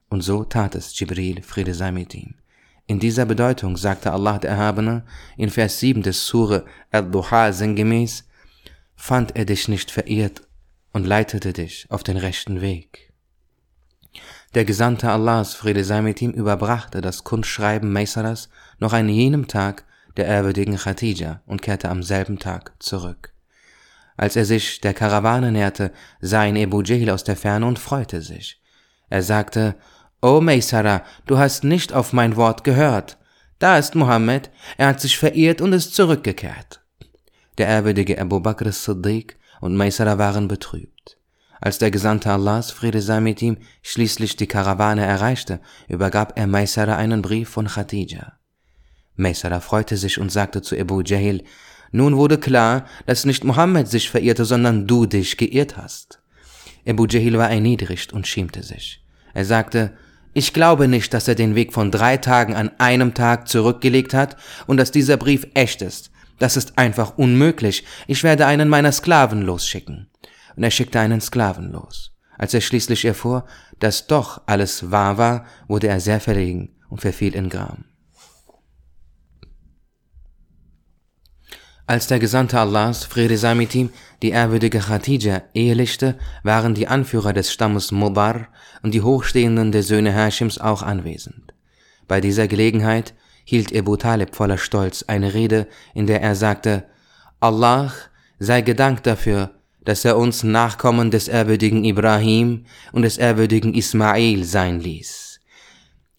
Und 0.08 0.22
so 0.22 0.44
tat 0.44 0.74
es 0.74 0.98
Jibril, 0.98 1.42
Friede 1.42 1.74
sei 1.74 1.92
mit 1.92 2.14
ihm. 2.14 2.34
In 2.86 2.98
dieser 2.98 3.26
Bedeutung 3.26 3.76
sagte 3.76 4.12
Allah 4.12 4.38
der 4.38 4.50
Erhabene 4.50 5.04
in 5.36 5.50
Vers 5.50 5.78
7 5.80 6.02
des 6.02 6.26
Sure 6.26 6.64
Al-Duha 6.90 7.52
sinngemäß, 7.52 8.24
fand 8.96 9.36
er 9.36 9.44
dich 9.44 9.68
nicht 9.68 9.90
verirrt 9.90 10.42
und 10.92 11.06
leitete 11.06 11.52
dich 11.52 11.86
auf 11.90 12.02
den 12.02 12.16
rechten 12.16 12.60
Weg. 12.62 13.12
Der 14.54 14.64
Gesandte 14.64 15.10
Allahs, 15.10 15.54
Friede 15.54 15.84
sei 15.84 16.00
mit 16.00 16.22
ihm, 16.22 16.30
überbrachte 16.30 17.02
das 17.02 17.24
Kundschreiben 17.24 17.92
Maisaras 17.92 18.48
noch 18.78 18.94
an 18.94 19.08
jenem 19.08 19.46
Tag 19.46 19.84
der 20.16 20.26
ehrwürdigen 20.26 20.76
Khadija 20.76 21.42
und 21.46 21.60
kehrte 21.60 21.90
am 21.90 22.02
selben 22.02 22.38
Tag 22.38 22.72
zurück. 22.78 23.34
Als 24.16 24.34
er 24.34 24.46
sich 24.46 24.80
der 24.80 24.94
Karawane 24.94 25.52
näherte, 25.52 25.92
sah 26.20 26.44
ihn 26.44 26.56
Ebu 26.56 26.82
Jehil 26.82 27.10
aus 27.10 27.22
der 27.22 27.36
Ferne 27.36 27.66
und 27.66 27.78
freute 27.78 28.22
sich. 28.22 28.60
Er 29.10 29.22
sagte, 29.22 29.76
O 30.20 30.40
Maysara, 30.40 31.04
du 31.26 31.38
hast 31.38 31.62
nicht 31.62 31.92
auf 31.92 32.12
mein 32.12 32.34
Wort 32.34 32.64
gehört. 32.64 33.18
Da 33.60 33.78
ist 33.78 33.94
Mohammed, 33.94 34.50
er 34.76 34.88
hat 34.88 35.00
sich 35.00 35.16
verirrt 35.16 35.60
und 35.60 35.72
ist 35.72 35.94
zurückgekehrt. 35.94 36.80
Der 37.56 37.68
ehrwürdige 37.68 38.20
Abu 38.20 38.40
Bakr 38.40 38.72
Siddiq 38.72 39.36
und 39.60 39.76
Maysara 39.76 40.18
waren 40.18 40.48
betrübt. 40.48 41.18
Als 41.60 41.78
der 41.78 41.92
Gesandte 41.92 42.32
Allahs, 42.32 42.72
Friede 42.72 43.00
sei 43.00 43.20
mit 43.20 43.42
ihm, 43.42 43.58
schließlich 43.82 44.36
die 44.36 44.46
Karawane 44.48 45.04
erreichte, 45.04 45.60
übergab 45.88 46.36
er 46.36 46.48
Maysara 46.48 46.96
einen 46.96 47.22
Brief 47.22 47.48
von 47.48 47.66
Khadija. 47.66 48.38
Maysara 49.14 49.60
freute 49.60 49.96
sich 49.96 50.18
und 50.18 50.32
sagte 50.32 50.62
zu 50.62 50.76
Abu 50.76 51.00
Jahil, 51.00 51.44
nun 51.92 52.16
wurde 52.16 52.38
klar, 52.38 52.86
dass 53.06 53.24
nicht 53.24 53.44
Mohammed 53.44 53.88
sich 53.88 54.10
verirrte, 54.10 54.44
sondern 54.44 54.86
du 54.86 55.06
dich 55.06 55.36
geirrt 55.36 55.76
hast. 55.76 56.20
Abu 56.86 57.06
Jahil 57.06 57.38
war 57.38 57.50
erniedrigt 57.50 58.12
und 58.12 58.26
schämte 58.26 58.62
sich. 58.62 59.04
Er 59.32 59.44
sagte, 59.44 59.96
ich 60.34 60.52
glaube 60.52 60.88
nicht, 60.88 61.14
dass 61.14 61.28
er 61.28 61.34
den 61.34 61.54
Weg 61.54 61.72
von 61.72 61.90
drei 61.90 62.16
Tagen 62.16 62.54
an 62.54 62.70
einem 62.78 63.14
Tag 63.14 63.48
zurückgelegt 63.48 64.14
hat 64.14 64.36
und 64.66 64.76
dass 64.76 64.90
dieser 64.90 65.16
Brief 65.16 65.46
echt 65.54 65.82
ist. 65.82 66.10
Das 66.38 66.56
ist 66.56 66.78
einfach 66.78 67.18
unmöglich. 67.18 67.84
Ich 68.06 68.22
werde 68.22 68.46
einen 68.46 68.68
meiner 68.68 68.92
Sklaven 68.92 69.42
losschicken. 69.42 70.08
Und 70.56 70.62
er 70.62 70.70
schickte 70.70 71.00
einen 71.00 71.20
Sklaven 71.20 71.72
los. 71.72 72.12
Als 72.36 72.54
er 72.54 72.60
schließlich 72.60 73.04
erfuhr, 73.04 73.46
dass 73.80 74.06
doch 74.06 74.42
alles 74.46 74.90
wahr 74.90 75.18
war, 75.18 75.44
wurde 75.66 75.88
er 75.88 76.00
sehr 76.00 76.20
verlegen 76.20 76.76
und 76.88 77.00
verfiel 77.00 77.34
in 77.34 77.48
Gram. 77.48 77.84
Als 81.86 82.06
der 82.06 82.18
Gesandte 82.18 82.60
Allahs, 82.60 83.04
Friede 83.04 83.38
sei 83.38 83.54
mit 83.54 83.74
ihm, 83.74 83.90
die 84.22 84.30
ehrwürdige 84.30 84.80
Khadija 84.80 85.42
ehelichte, 85.54 86.16
waren 86.42 86.74
die 86.74 86.88
Anführer 86.88 87.32
des 87.32 87.52
Stammes 87.52 87.92
Mubar 87.92 88.48
und 88.82 88.94
die 88.94 89.02
Hochstehenden 89.02 89.72
der 89.72 89.82
Söhne 89.82 90.12
Hashims 90.12 90.58
auch 90.58 90.82
anwesend. 90.82 91.54
Bei 92.08 92.20
dieser 92.20 92.48
Gelegenheit 92.48 93.14
hielt 93.44 93.72
Ebu 93.72 93.96
Talib 93.96 94.34
voller 94.34 94.58
Stolz 94.58 95.04
eine 95.06 95.34
Rede, 95.34 95.68
in 95.94 96.06
der 96.06 96.20
er 96.22 96.34
sagte, 96.34 96.84
Allah 97.40 97.92
sei 98.38 98.62
gedankt 98.62 99.06
dafür, 99.06 99.50
dass 99.84 100.04
er 100.04 100.16
uns 100.16 100.42
Nachkommen 100.42 101.10
des 101.10 101.28
ehrwürdigen 101.28 101.84
Ibrahim 101.84 102.66
und 102.92 103.02
des 103.02 103.16
ehrwürdigen 103.18 103.74
Ismail 103.74 104.44
sein 104.44 104.80
ließ. 104.80 105.27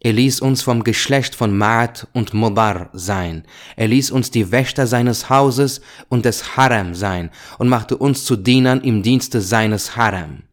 Er 0.01 0.13
ließ 0.13 0.39
uns 0.39 0.61
vom 0.61 0.85
Geschlecht 0.85 1.35
von 1.35 1.57
Ma'at 1.57 2.07
und 2.13 2.33
Mubar 2.33 2.89
sein. 2.93 3.43
Er 3.75 3.89
ließ 3.89 4.11
uns 4.11 4.31
die 4.31 4.49
Wächter 4.49 4.87
seines 4.87 5.29
Hauses 5.29 5.81
und 6.07 6.23
des 6.23 6.55
Harem 6.55 6.95
sein 6.95 7.31
und 7.57 7.67
machte 7.67 7.97
uns 7.97 8.23
zu 8.23 8.37
Dienern 8.37 8.79
im 8.79 9.03
Dienste 9.03 9.41
seines 9.41 9.97
Harem. 9.97 10.43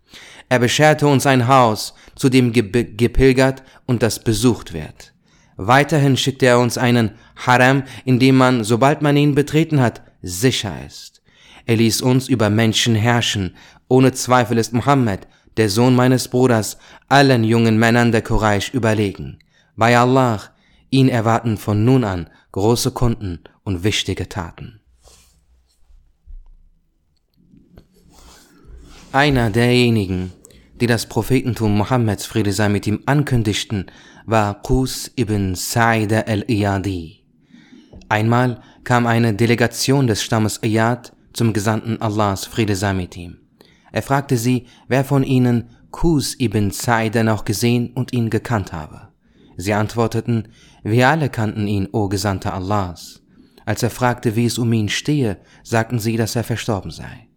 Er 0.48 0.58
bescherte 0.58 1.06
uns 1.06 1.26
ein 1.26 1.46
Haus, 1.46 1.94
zu 2.16 2.28
dem 2.28 2.52
gepilgert 2.52 3.62
und 3.86 4.02
das 4.02 4.22
besucht 4.22 4.72
wird. 4.72 5.12
Weiterhin 5.56 6.16
schickte 6.16 6.46
er 6.46 6.58
uns 6.58 6.76
einen 6.76 7.12
Harem, 7.36 7.84
in 8.04 8.18
dem 8.18 8.36
man, 8.36 8.64
sobald 8.64 9.00
man 9.00 9.16
ihn 9.16 9.36
betreten 9.36 9.80
hat, 9.80 10.02
sicher 10.22 10.74
ist. 10.84 11.22
Er 11.66 11.76
ließ 11.76 12.00
uns 12.00 12.28
über 12.28 12.50
Menschen 12.50 12.96
herrschen. 12.96 13.54
Ohne 13.86 14.12
Zweifel 14.12 14.58
ist 14.58 14.72
Mohammed 14.72 15.28
der 15.56 15.68
Sohn 15.70 15.94
meines 15.94 16.28
Bruders, 16.28 16.78
allen 17.08 17.44
jungen 17.44 17.78
Männern 17.78 18.12
der 18.12 18.22
Quraysh 18.22 18.74
überlegen. 18.74 19.38
Bei 19.76 19.98
Allah, 19.98 20.40
ihn 20.90 21.08
erwarten 21.08 21.56
von 21.56 21.84
nun 21.84 22.04
an 22.04 22.30
große 22.52 22.92
Kunden 22.92 23.40
und 23.64 23.84
wichtige 23.84 24.28
Taten. 24.28 24.80
Einer 29.12 29.50
derjenigen, 29.50 30.32
die 30.80 30.86
das 30.86 31.06
Prophetentum 31.06 31.76
Mohammeds 31.76 32.26
Friede 32.26 32.52
sei 32.52 32.68
mit 32.68 32.86
ihm 32.86 33.02
ankündigten, 33.06 33.90
war 34.26 34.62
Qus 34.62 35.10
ibn 35.16 35.54
Sa'ida 35.54 36.20
al-Iyadi. 36.26 37.24
Einmal 38.08 38.60
kam 38.84 39.06
eine 39.06 39.34
Delegation 39.34 40.06
des 40.06 40.22
Stammes 40.22 40.60
Iyad 40.62 41.12
zum 41.32 41.52
Gesandten 41.52 42.00
Allahs 42.00 42.44
Friede 42.44 42.76
sei 42.76 42.92
mit 42.92 43.16
ihm. 43.16 43.45
Er 43.96 44.02
fragte 44.02 44.36
sie, 44.36 44.66
wer 44.88 45.04
von 45.04 45.22
ihnen 45.22 45.70
Kus 45.90 46.38
ibn 46.38 46.70
Sa'ida 46.70 47.22
noch 47.22 47.46
gesehen 47.46 47.94
und 47.94 48.12
ihn 48.12 48.28
gekannt 48.28 48.74
habe. 48.74 49.08
Sie 49.56 49.72
antworteten, 49.72 50.48
wir 50.82 51.08
alle 51.08 51.30
kannten 51.30 51.66
ihn, 51.66 51.88
o 51.92 52.06
Gesandter 52.10 52.52
Allahs. 52.52 53.22
Als 53.64 53.82
er 53.82 53.88
fragte, 53.88 54.36
wie 54.36 54.44
es 54.44 54.58
um 54.58 54.70
ihn 54.74 54.90
stehe, 54.90 55.38
sagten 55.62 55.98
sie, 55.98 56.18
dass 56.18 56.36
er 56.36 56.44
verstorben 56.44 56.90
sei. 56.90 57.28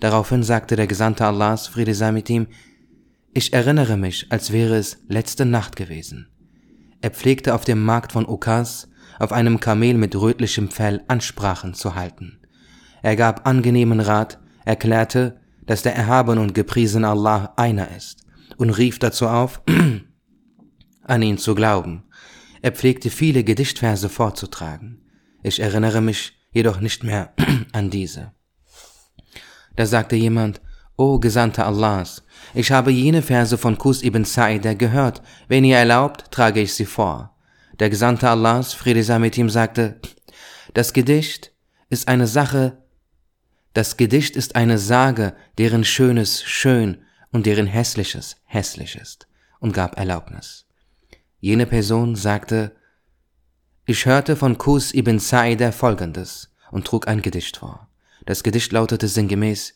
Daraufhin 0.00 0.42
sagte 0.42 0.74
der 0.74 0.88
Gesandte 0.88 1.24
Allahs, 1.24 1.68
Friede 1.68 1.94
sei 1.94 2.10
mit 2.10 2.28
ihm, 2.28 2.48
ich 3.32 3.52
erinnere 3.52 3.96
mich, 3.96 4.26
als 4.30 4.50
wäre 4.50 4.74
es 4.74 4.98
letzte 5.06 5.44
Nacht 5.44 5.76
gewesen. 5.76 6.26
Er 7.00 7.10
pflegte 7.10 7.54
auf 7.54 7.64
dem 7.64 7.84
Markt 7.84 8.10
von 8.10 8.28
Ukas 8.28 8.88
auf 9.20 9.30
einem 9.30 9.60
Kamel 9.60 9.94
mit 9.94 10.16
rötlichem 10.16 10.68
Fell 10.68 11.00
Ansprachen 11.06 11.74
zu 11.74 11.94
halten. 11.94 12.40
Er 13.02 13.14
gab 13.14 13.46
angenehmen 13.46 14.00
Rat, 14.00 14.40
erklärte, 14.64 15.37
dass 15.68 15.82
der 15.82 15.94
erhabene 15.94 16.40
und 16.40 16.54
gepriesene 16.54 17.06
Allah 17.06 17.52
einer 17.56 17.94
ist 17.94 18.24
und 18.56 18.70
rief 18.70 18.98
dazu 18.98 19.28
auf, 19.28 19.60
an 21.02 21.22
ihn 21.22 21.36
zu 21.36 21.54
glauben. 21.54 22.04
Er 22.62 22.72
pflegte 22.72 23.10
viele 23.10 23.44
Gedichtverse 23.44 24.08
vorzutragen. 24.08 25.02
Ich 25.42 25.60
erinnere 25.60 26.00
mich 26.00 26.32
jedoch 26.52 26.80
nicht 26.80 27.04
mehr 27.04 27.34
an 27.72 27.90
diese. 27.90 28.32
Da 29.76 29.84
sagte 29.84 30.16
jemand, 30.16 30.62
O 30.96 31.20
Gesandter 31.20 31.66
Allahs, 31.66 32.24
ich 32.54 32.72
habe 32.72 32.90
jene 32.90 33.20
Verse 33.20 33.58
von 33.58 33.76
Kus 33.76 34.02
ibn 34.02 34.24
Sa'idah 34.24 34.74
gehört. 34.74 35.20
Wenn 35.48 35.64
ihr 35.64 35.76
erlaubt, 35.76 36.32
trage 36.32 36.62
ich 36.62 36.72
sie 36.72 36.86
vor. 36.86 37.36
Der 37.78 37.90
Gesandte 37.90 38.30
Allahs, 38.30 38.72
Friede 38.72 39.04
sei 39.04 39.18
mit 39.18 39.36
ihm, 39.36 39.50
sagte, 39.50 40.00
das 40.72 40.94
Gedicht 40.94 41.52
ist 41.90 42.08
eine 42.08 42.26
Sache 42.26 42.78
das 43.78 43.96
Gedicht 43.96 44.34
ist 44.34 44.56
eine 44.56 44.76
Sage, 44.76 45.34
deren 45.56 45.84
Schönes 45.84 46.42
schön 46.42 46.98
und 47.30 47.46
deren 47.46 47.68
Hässliches 47.68 48.34
hässlich 48.44 48.96
ist, 48.96 49.28
und 49.60 49.72
gab 49.72 49.96
Erlaubnis. 49.96 50.66
Jene 51.38 51.64
Person 51.64 52.16
sagte, 52.16 52.72
ich 53.86 54.04
hörte 54.04 54.34
von 54.34 54.58
Kus 54.58 54.92
ibn 54.92 55.18
Sa'idah 55.18 55.70
folgendes 55.70 56.50
und 56.72 56.88
trug 56.88 57.06
ein 57.06 57.22
Gedicht 57.22 57.58
vor. 57.58 57.88
Das 58.26 58.42
Gedicht 58.42 58.72
lautete 58.72 59.06
sinngemäß, 59.06 59.74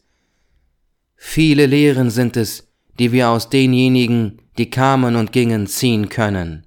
Viele 1.14 1.66
Lehren 1.66 2.10
sind 2.10 2.36
es, 2.36 2.72
die 2.98 3.12
wir 3.12 3.28
aus 3.28 3.50
denjenigen, 3.50 4.42
die 4.58 4.68
kamen 4.68 5.14
und 5.14 5.30
gingen, 5.30 5.68
ziehen 5.68 6.08
können. 6.08 6.66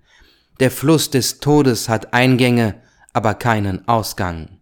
Der 0.61 0.71
Fluss 0.71 1.09
des 1.09 1.41
Todes 1.41 1.89
hat 1.89 2.13
Eingänge, 2.13 2.81
aber 3.11 3.33
keinen 3.33 3.85
Ausgang. 3.89 4.59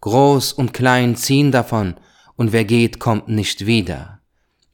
Groß 0.00 0.52
und 0.52 0.72
klein 0.72 1.16
ziehen 1.16 1.50
davon, 1.50 1.96
und 2.36 2.52
wer 2.52 2.64
geht, 2.64 2.98
kommt 2.98 3.28
nicht 3.28 3.66
wieder. 3.66 4.20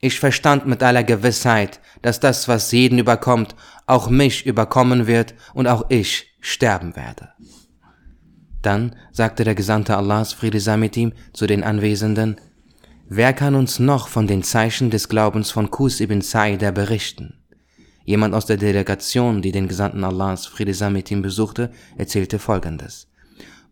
Ich 0.00 0.20
verstand 0.20 0.66
mit 0.66 0.82
aller 0.82 1.02
Gewissheit, 1.02 1.80
dass 2.02 2.20
das, 2.20 2.46
was 2.46 2.70
jeden 2.70 2.98
überkommt, 2.98 3.56
auch 3.86 4.08
mich 4.10 4.46
überkommen 4.46 5.06
wird 5.06 5.34
und 5.54 5.66
auch 5.66 5.86
ich 5.88 6.36
sterben 6.40 6.94
werde. 6.94 7.30
Dann 8.62 8.94
sagte 9.12 9.44
der 9.44 9.54
Gesandte 9.54 9.96
Allahs, 9.96 10.32
Friede 10.32 10.60
sei 10.60 10.76
mit 10.76 10.96
ihm, 10.96 11.12
zu 11.32 11.46
den 11.46 11.64
Anwesenden, 11.64 12.40
Wer 13.10 13.32
kann 13.32 13.54
uns 13.54 13.78
noch 13.78 14.06
von 14.06 14.26
den 14.26 14.42
Zeichen 14.42 14.90
des 14.90 15.08
Glaubens 15.08 15.50
von 15.50 15.70
Qus 15.70 16.00
ibn 16.00 16.20
Sa'idah 16.20 16.72
berichten? 16.72 17.38
Jemand 18.04 18.34
aus 18.34 18.44
der 18.44 18.58
Delegation, 18.58 19.40
die 19.40 19.50
den 19.50 19.66
Gesandten 19.66 20.04
Allahs, 20.04 20.44
Friede 20.46 20.74
sei 20.74 20.90
mit 20.90 21.10
ihm, 21.10 21.22
besuchte, 21.22 21.72
erzählte 21.96 22.38
folgendes. 22.38 23.08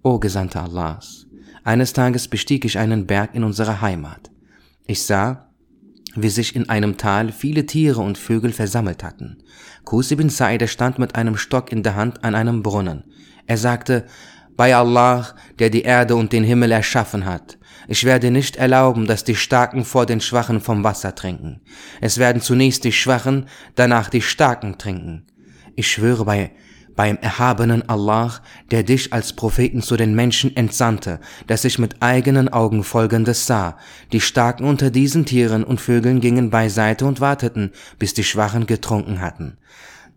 O 0.02 0.18
Gesandter 0.18 0.62
Allahs, 0.62 1.25
eines 1.66 1.92
Tages 1.92 2.28
bestieg 2.28 2.64
ich 2.64 2.78
einen 2.78 3.06
Berg 3.06 3.34
in 3.34 3.42
unserer 3.42 3.80
Heimat. 3.80 4.30
Ich 4.86 5.02
sah, 5.02 5.50
wie 6.14 6.28
sich 6.28 6.54
in 6.54 6.68
einem 6.68 6.96
Tal 6.96 7.32
viele 7.32 7.66
Tiere 7.66 8.00
und 8.00 8.16
Vögel 8.16 8.52
versammelt 8.52 9.02
hatten. 9.02 9.42
Qus 9.84 10.12
ibn 10.12 10.28
Sa'idah 10.28 10.68
stand 10.68 10.98
mit 10.98 11.16
einem 11.16 11.36
Stock 11.36 11.72
in 11.72 11.82
der 11.82 11.96
Hand 11.96 12.24
an 12.24 12.36
einem 12.36 12.62
Brunnen. 12.62 13.04
Er 13.46 13.58
sagte, 13.58 14.06
bei 14.56 14.74
Allah, 14.74 15.34
der 15.58 15.68
die 15.68 15.82
Erde 15.82 16.14
und 16.14 16.32
den 16.32 16.44
Himmel 16.44 16.70
erschaffen 16.70 17.26
hat, 17.26 17.58
ich 17.88 18.04
werde 18.04 18.30
nicht 18.30 18.56
erlauben, 18.56 19.06
dass 19.06 19.24
die 19.24 19.36
Starken 19.36 19.84
vor 19.84 20.06
den 20.06 20.20
Schwachen 20.20 20.60
vom 20.60 20.84
Wasser 20.84 21.14
trinken. 21.14 21.62
Es 22.00 22.18
werden 22.18 22.40
zunächst 22.40 22.84
die 22.84 22.92
Schwachen, 22.92 23.46
danach 23.74 24.08
die 24.08 24.22
Starken 24.22 24.78
trinken. 24.78 25.26
Ich 25.74 25.90
schwöre 25.90 26.24
bei 26.24 26.52
beim 26.96 27.18
erhabenen 27.18 27.88
Allah, 27.88 28.40
der 28.70 28.82
dich 28.82 29.12
als 29.12 29.34
Propheten 29.34 29.82
zu 29.82 29.96
den 29.96 30.14
Menschen 30.14 30.56
entsandte, 30.56 31.20
dass 31.46 31.64
ich 31.64 31.78
mit 31.78 32.02
eigenen 32.02 32.48
Augen 32.48 32.82
Folgendes 32.82 33.46
sah. 33.46 33.76
Die 34.12 34.20
Starken 34.20 34.64
unter 34.64 34.90
diesen 34.90 35.26
Tieren 35.26 35.62
und 35.62 35.80
Vögeln 35.80 36.20
gingen 36.20 36.50
beiseite 36.50 37.04
und 37.04 37.20
warteten, 37.20 37.70
bis 37.98 38.14
die 38.14 38.24
Schwachen 38.24 38.66
getrunken 38.66 39.20
hatten. 39.20 39.58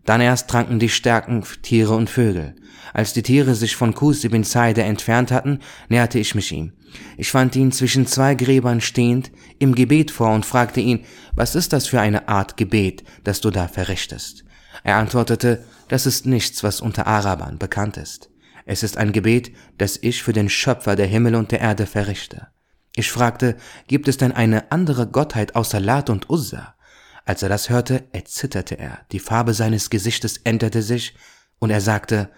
Dann 0.06 0.20
erst 0.20 0.48
tranken 0.48 0.78
die 0.78 0.88
Stärken 0.88 1.44
Tiere 1.62 1.94
und 1.94 2.08
Vögel. 2.08 2.56
Als 2.92 3.12
die 3.12 3.22
Tiere 3.22 3.54
sich 3.54 3.76
von 3.76 3.94
Kus 3.94 4.24
ibn 4.24 4.42
Saide 4.42 4.82
entfernt 4.82 5.30
hatten, 5.30 5.60
näherte 5.88 6.18
ich 6.18 6.34
mich 6.34 6.50
ihm. 6.50 6.72
Ich 7.16 7.30
fand 7.30 7.54
ihn 7.54 7.70
zwischen 7.70 8.06
zwei 8.06 8.34
Gräbern 8.34 8.80
stehend, 8.80 9.30
im 9.58 9.74
Gebet 9.74 10.10
vor 10.10 10.34
und 10.34 10.46
fragte 10.46 10.80
ihn, 10.80 11.04
was 11.34 11.54
ist 11.54 11.72
das 11.72 11.86
für 11.86 12.00
eine 12.00 12.28
Art 12.28 12.56
Gebet, 12.56 13.04
das 13.22 13.40
du 13.40 13.50
da 13.50 13.68
verrichtest? 13.68 14.44
Er 14.82 14.96
antwortete, 14.96 15.62
das 15.90 16.06
ist 16.06 16.24
nichts, 16.24 16.62
was 16.62 16.80
unter 16.80 17.08
Arabern 17.08 17.58
bekannt 17.58 17.96
ist. 17.96 18.30
Es 18.64 18.84
ist 18.84 18.96
ein 18.96 19.10
Gebet, 19.10 19.50
das 19.76 19.98
ich 20.00 20.22
für 20.22 20.32
den 20.32 20.48
Schöpfer 20.48 20.94
der 20.94 21.08
Himmel 21.08 21.34
und 21.34 21.50
der 21.50 21.60
Erde 21.60 21.84
verrichte. 21.86 22.46
Ich 22.94 23.10
fragte, 23.10 23.56
gibt 23.88 24.06
es 24.06 24.16
denn 24.16 24.30
eine 24.30 24.70
andere 24.70 25.08
Gottheit 25.08 25.56
außer 25.56 25.80
Lat 25.80 26.08
und 26.08 26.30
Uzza? 26.30 26.76
Als 27.24 27.42
er 27.42 27.48
das 27.48 27.70
hörte, 27.70 28.04
erzitterte 28.12 28.78
er, 28.78 29.00
die 29.10 29.18
Farbe 29.18 29.52
seines 29.52 29.90
Gesichtes 29.90 30.36
änderte 30.38 30.82
sich, 30.82 31.16
und 31.58 31.70
er 31.70 31.80
sagte, 31.80 32.30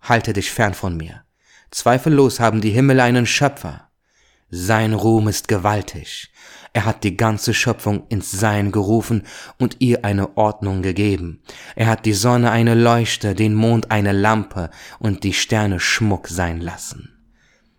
halte 0.00 0.32
dich 0.32 0.50
fern 0.50 0.72
von 0.72 0.96
mir. 0.96 1.22
Zweifellos 1.70 2.40
haben 2.40 2.62
die 2.62 2.70
Himmel 2.70 3.00
einen 3.00 3.26
Schöpfer. 3.26 3.90
Sein 4.48 4.94
Ruhm 4.94 5.28
ist 5.28 5.48
gewaltig. 5.48 6.32
Er 6.76 6.84
hat 6.84 7.04
die 7.04 7.16
ganze 7.16 7.54
Schöpfung 7.54 8.06
ins 8.10 8.30
Sein 8.30 8.70
gerufen 8.70 9.22
und 9.58 9.76
ihr 9.78 10.04
eine 10.04 10.36
Ordnung 10.36 10.82
gegeben. 10.82 11.40
Er 11.74 11.86
hat 11.86 12.04
die 12.04 12.12
Sonne 12.12 12.50
eine 12.50 12.74
Leuchte, 12.74 13.34
den 13.34 13.54
Mond 13.54 13.90
eine 13.90 14.12
Lampe 14.12 14.68
und 14.98 15.24
die 15.24 15.32
Sterne 15.32 15.80
Schmuck 15.80 16.28
sein 16.28 16.60
lassen. 16.60 17.16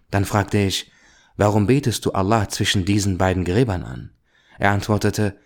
Dann 0.10 0.26
fragte 0.26 0.58
ich, 0.58 0.92
warum 1.36 1.68
betest 1.68 2.08
du 2.08 2.14
Allah 2.14 2.50
zwischen 2.50 2.86
diesen 2.86 3.20
beiden 3.20 3.46
Gräbern 3.46 3.84
an? 3.84 4.10
Er 4.58 4.72
antwortete, 4.72 5.38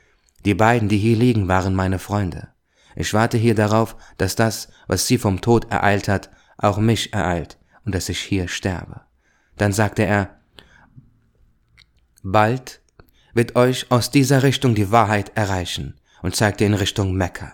die 0.45 0.53
beiden, 0.53 0.87
die 0.87 0.97
hier 0.97 1.17
liegen, 1.17 1.49
waren 1.49 1.75
meine 1.75 1.99
Freunde. 1.99 2.53
Ich 2.95 3.13
warte 3.13 3.37
hier 3.37 3.53
darauf, 3.53 3.97
dass 4.17 4.37
das, 4.37 4.69
was 4.87 5.07
sie 5.07 5.17
vom 5.17 5.41
Tod 5.41 5.69
ereilt 5.69 6.07
hat, 6.07 6.29
auch 6.57 6.77
mich 6.77 7.11
ereilt 7.11 7.57
und 7.83 7.93
dass 7.93 8.07
ich 8.07 8.19
hier 8.19 8.47
sterbe. 8.47 9.01
Dann 9.57 9.73
sagte 9.73 10.05
er, 10.05 10.39
bald 12.23 12.80
wird 13.33 13.55
euch 13.55 13.91
aus 13.91 14.11
dieser 14.11 14.43
Richtung 14.43 14.75
die 14.75 14.91
Wahrheit 14.91 15.31
erreichen 15.35 15.95
und 16.21 16.35
zeigte 16.35 16.65
in 16.65 16.73
Richtung 16.73 17.13
Mekka. 17.13 17.53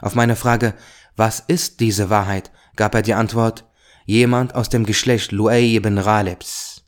Auf 0.00 0.14
meine 0.14 0.36
Frage, 0.36 0.74
was 1.16 1.40
ist 1.40 1.80
diese 1.80 2.10
Wahrheit, 2.10 2.50
gab 2.76 2.94
er 2.94 3.02
die 3.02 3.14
Antwort, 3.14 3.64
jemand 4.04 4.54
aus 4.54 4.68
dem 4.68 4.84
Geschlecht 4.84 5.32
Luay 5.32 5.76
ibn 5.76 5.98
Ralebs. 5.98 6.84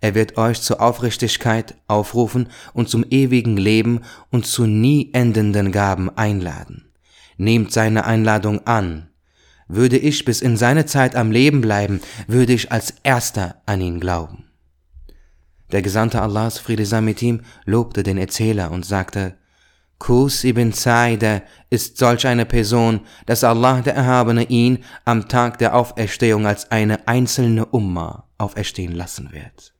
Er 0.00 0.14
wird 0.14 0.36
euch 0.36 0.60
zur 0.60 0.80
Aufrichtigkeit 0.80 1.74
aufrufen 1.86 2.48
und 2.72 2.88
zum 2.88 3.04
ewigen 3.10 3.56
Leben 3.56 4.02
und 4.30 4.46
zu 4.46 4.66
nie 4.66 5.10
endenden 5.12 5.72
Gaben 5.72 6.14
einladen. 6.16 6.90
Nehmt 7.36 7.72
seine 7.72 8.04
Einladung 8.04 8.66
an 8.66 9.08
würde 9.68 9.98
ich 9.98 10.24
bis 10.24 10.40
in 10.40 10.56
seine 10.56 10.86
Zeit 10.86 11.16
am 11.16 11.30
Leben 11.30 11.60
bleiben, 11.60 12.00
würde 12.26 12.52
ich 12.52 12.72
als 12.72 12.94
erster 13.02 13.62
an 13.66 13.80
ihn 13.80 14.00
glauben. 14.00 14.45
Der 15.72 15.82
Gesandte 15.82 16.22
Allahs, 16.22 16.58
Friede 16.58 16.86
sei 16.86 17.00
mit 17.00 17.22
ihm, 17.22 17.42
lobte 17.64 18.02
den 18.02 18.18
Erzähler 18.18 18.70
und 18.70 18.86
sagte, 18.86 19.36
Kus 19.98 20.44
ibn 20.44 20.72
Zaide 20.72 21.42
ist 21.70 21.96
solch 21.96 22.26
eine 22.26 22.44
Person, 22.44 23.00
dass 23.24 23.44
Allah 23.44 23.80
der 23.80 23.94
Erhabene 23.94 24.44
ihn 24.44 24.84
am 25.04 25.28
Tag 25.28 25.58
der 25.58 25.74
Auferstehung 25.74 26.46
als 26.46 26.70
eine 26.70 27.08
einzelne 27.08 27.66
Umma 27.66 28.28
auferstehen 28.38 28.92
lassen 28.92 29.32
wird. 29.32 29.72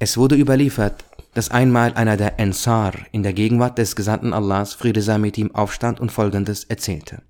Es 0.00 0.16
wurde 0.16 0.34
überliefert, 0.34 1.04
dass 1.34 1.50
einmal 1.50 1.94
einer 1.94 2.16
der 2.16 2.38
Ensar 2.38 2.94
in 3.12 3.22
der 3.22 3.32
Gegenwart 3.32 3.78
des 3.78 3.96
Gesandten 3.96 4.32
Allahs, 4.32 4.74
Friede 4.74 5.00
sei 5.00 5.18
mit 5.18 5.38
ihm, 5.38 5.54
aufstand 5.54 6.00
und 6.00 6.12
folgendes 6.12 6.64
erzählte. 6.64 7.22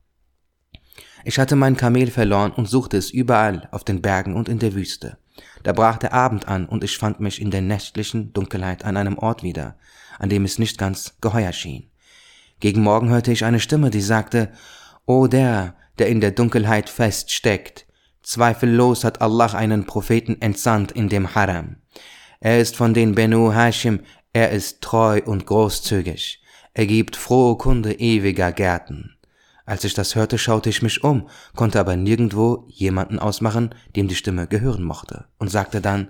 Ich 1.25 1.38
hatte 1.38 1.57
mein 1.57 1.77
Kamel 1.77 2.11
verloren 2.11 2.53
und 2.53 2.69
suchte 2.69 2.97
es 2.97 3.11
überall 3.11 3.69
auf 3.71 3.85
den 3.85 4.03
Bergen 4.03 4.35
und 4.35 4.49
in 4.49 4.59
der 4.59 4.75
Wüste. 4.75 5.19
Da 5.62 5.73
brach 5.73 5.99
der 5.99 6.12
Abend 6.12 6.49
an 6.49 6.66
und 6.66 6.85
ich 6.85 6.99
fand 6.99 7.20
mich 7.20 7.40
in 7.40 7.51
der 7.51 7.62
nächtlichen 7.62 8.33
Dunkelheit 8.33 8.85
an 8.85 8.97
einem 8.97 9.18
Ort 9.18 9.42
wieder, 9.42 9.77
an 10.18 10.29
dem 10.29 10.44
es 10.44 10.59
nicht 10.59 10.79
ganz 10.79 11.16
geheuer 11.20 11.53
schien. 11.53 11.90
Gegen 12.61 12.83
Morgen 12.83 13.09
hörte 13.09 13.33
ich 13.33 13.44
eine 13.44 13.61
Stimme, 13.61 13.90
die 13.90 14.01
sagte, 14.01 14.53
O 15.07 15.27
der, 15.27 15.75
der 15.99 16.09
in 16.09 16.20
der 16.20 16.31
Dunkelheit 16.31 16.88
feststeckt, 16.88 17.87
zweifellos 18.23 19.05
hat 19.05 19.20
Allah 19.20 19.55
einen 19.55 19.87
Propheten 19.87 20.40
entsandt 20.40 20.92
in 20.92 21.09
dem 21.09 21.35
Haram. 21.35 21.77
Er 22.40 22.61
ist 22.61 22.77
von 22.77 22.94
den 22.94 23.14
Benu 23.14 23.53
Hashim, 23.53 24.01
er 24.33 24.51
ist 24.51 24.81
treu 24.83 25.20
und 25.25 25.47
großzügig. 25.47 26.42
Er 26.75 26.87
gibt 26.87 27.16
frohe 27.16 27.57
Kunde 27.57 27.92
ewiger 27.92 28.53
Gärten. 28.53 29.13
Als 29.66 29.85
ich 29.85 29.94
das 29.94 30.14
hörte, 30.14 30.37
schaute 30.37 30.68
ich 30.68 30.83
mich 30.83 31.05
um, 31.05 31.29
konnte 31.57 31.81
aber 31.81 31.96
nirgendwo 31.96 32.66
jemanden 32.68 33.18
ausmachen, 33.18 33.74
dem 33.96 34.09
die 34.09 34.14
Stimme 34.14 34.46
gehören 34.46 34.83
mochte, 34.83 35.27
und 35.38 35.50
sagte 35.50 35.81
dann, 35.81 36.09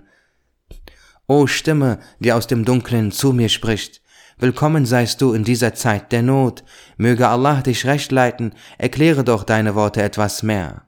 O 1.27 1.47
Stimme, 1.47 1.99
die 2.19 2.33
aus 2.33 2.47
dem 2.47 2.65
Dunklen 2.65 3.11
zu 3.11 3.31
mir 3.33 3.49
spricht, 3.49 4.01
willkommen 4.37 4.85
seist 4.85 5.21
du 5.21 5.33
in 5.33 5.43
dieser 5.43 5.73
Zeit 5.73 6.11
der 6.11 6.21
Not, 6.21 6.63
möge 6.97 7.27
Allah 7.29 7.61
dich 7.61 7.85
recht 7.85 8.11
leiten, 8.11 8.53
erkläre 8.77 9.23
doch 9.23 9.43
deine 9.43 9.73
Worte 9.73 10.03
etwas 10.03 10.43
mehr. 10.43 10.87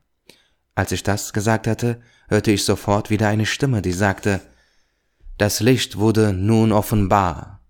Als 0.75 0.91
ich 0.91 1.03
das 1.03 1.33
gesagt 1.33 1.67
hatte, 1.67 2.01
hörte 2.27 2.51
ich 2.51 2.65
sofort 2.65 3.09
wieder 3.09 3.29
eine 3.29 3.45
Stimme, 3.45 3.81
die 3.81 3.93
sagte, 3.93 4.41
das 5.37 5.59
Licht 5.59 5.97
wurde 5.97 6.33
nun 6.33 6.71
offenbar. 6.71 7.61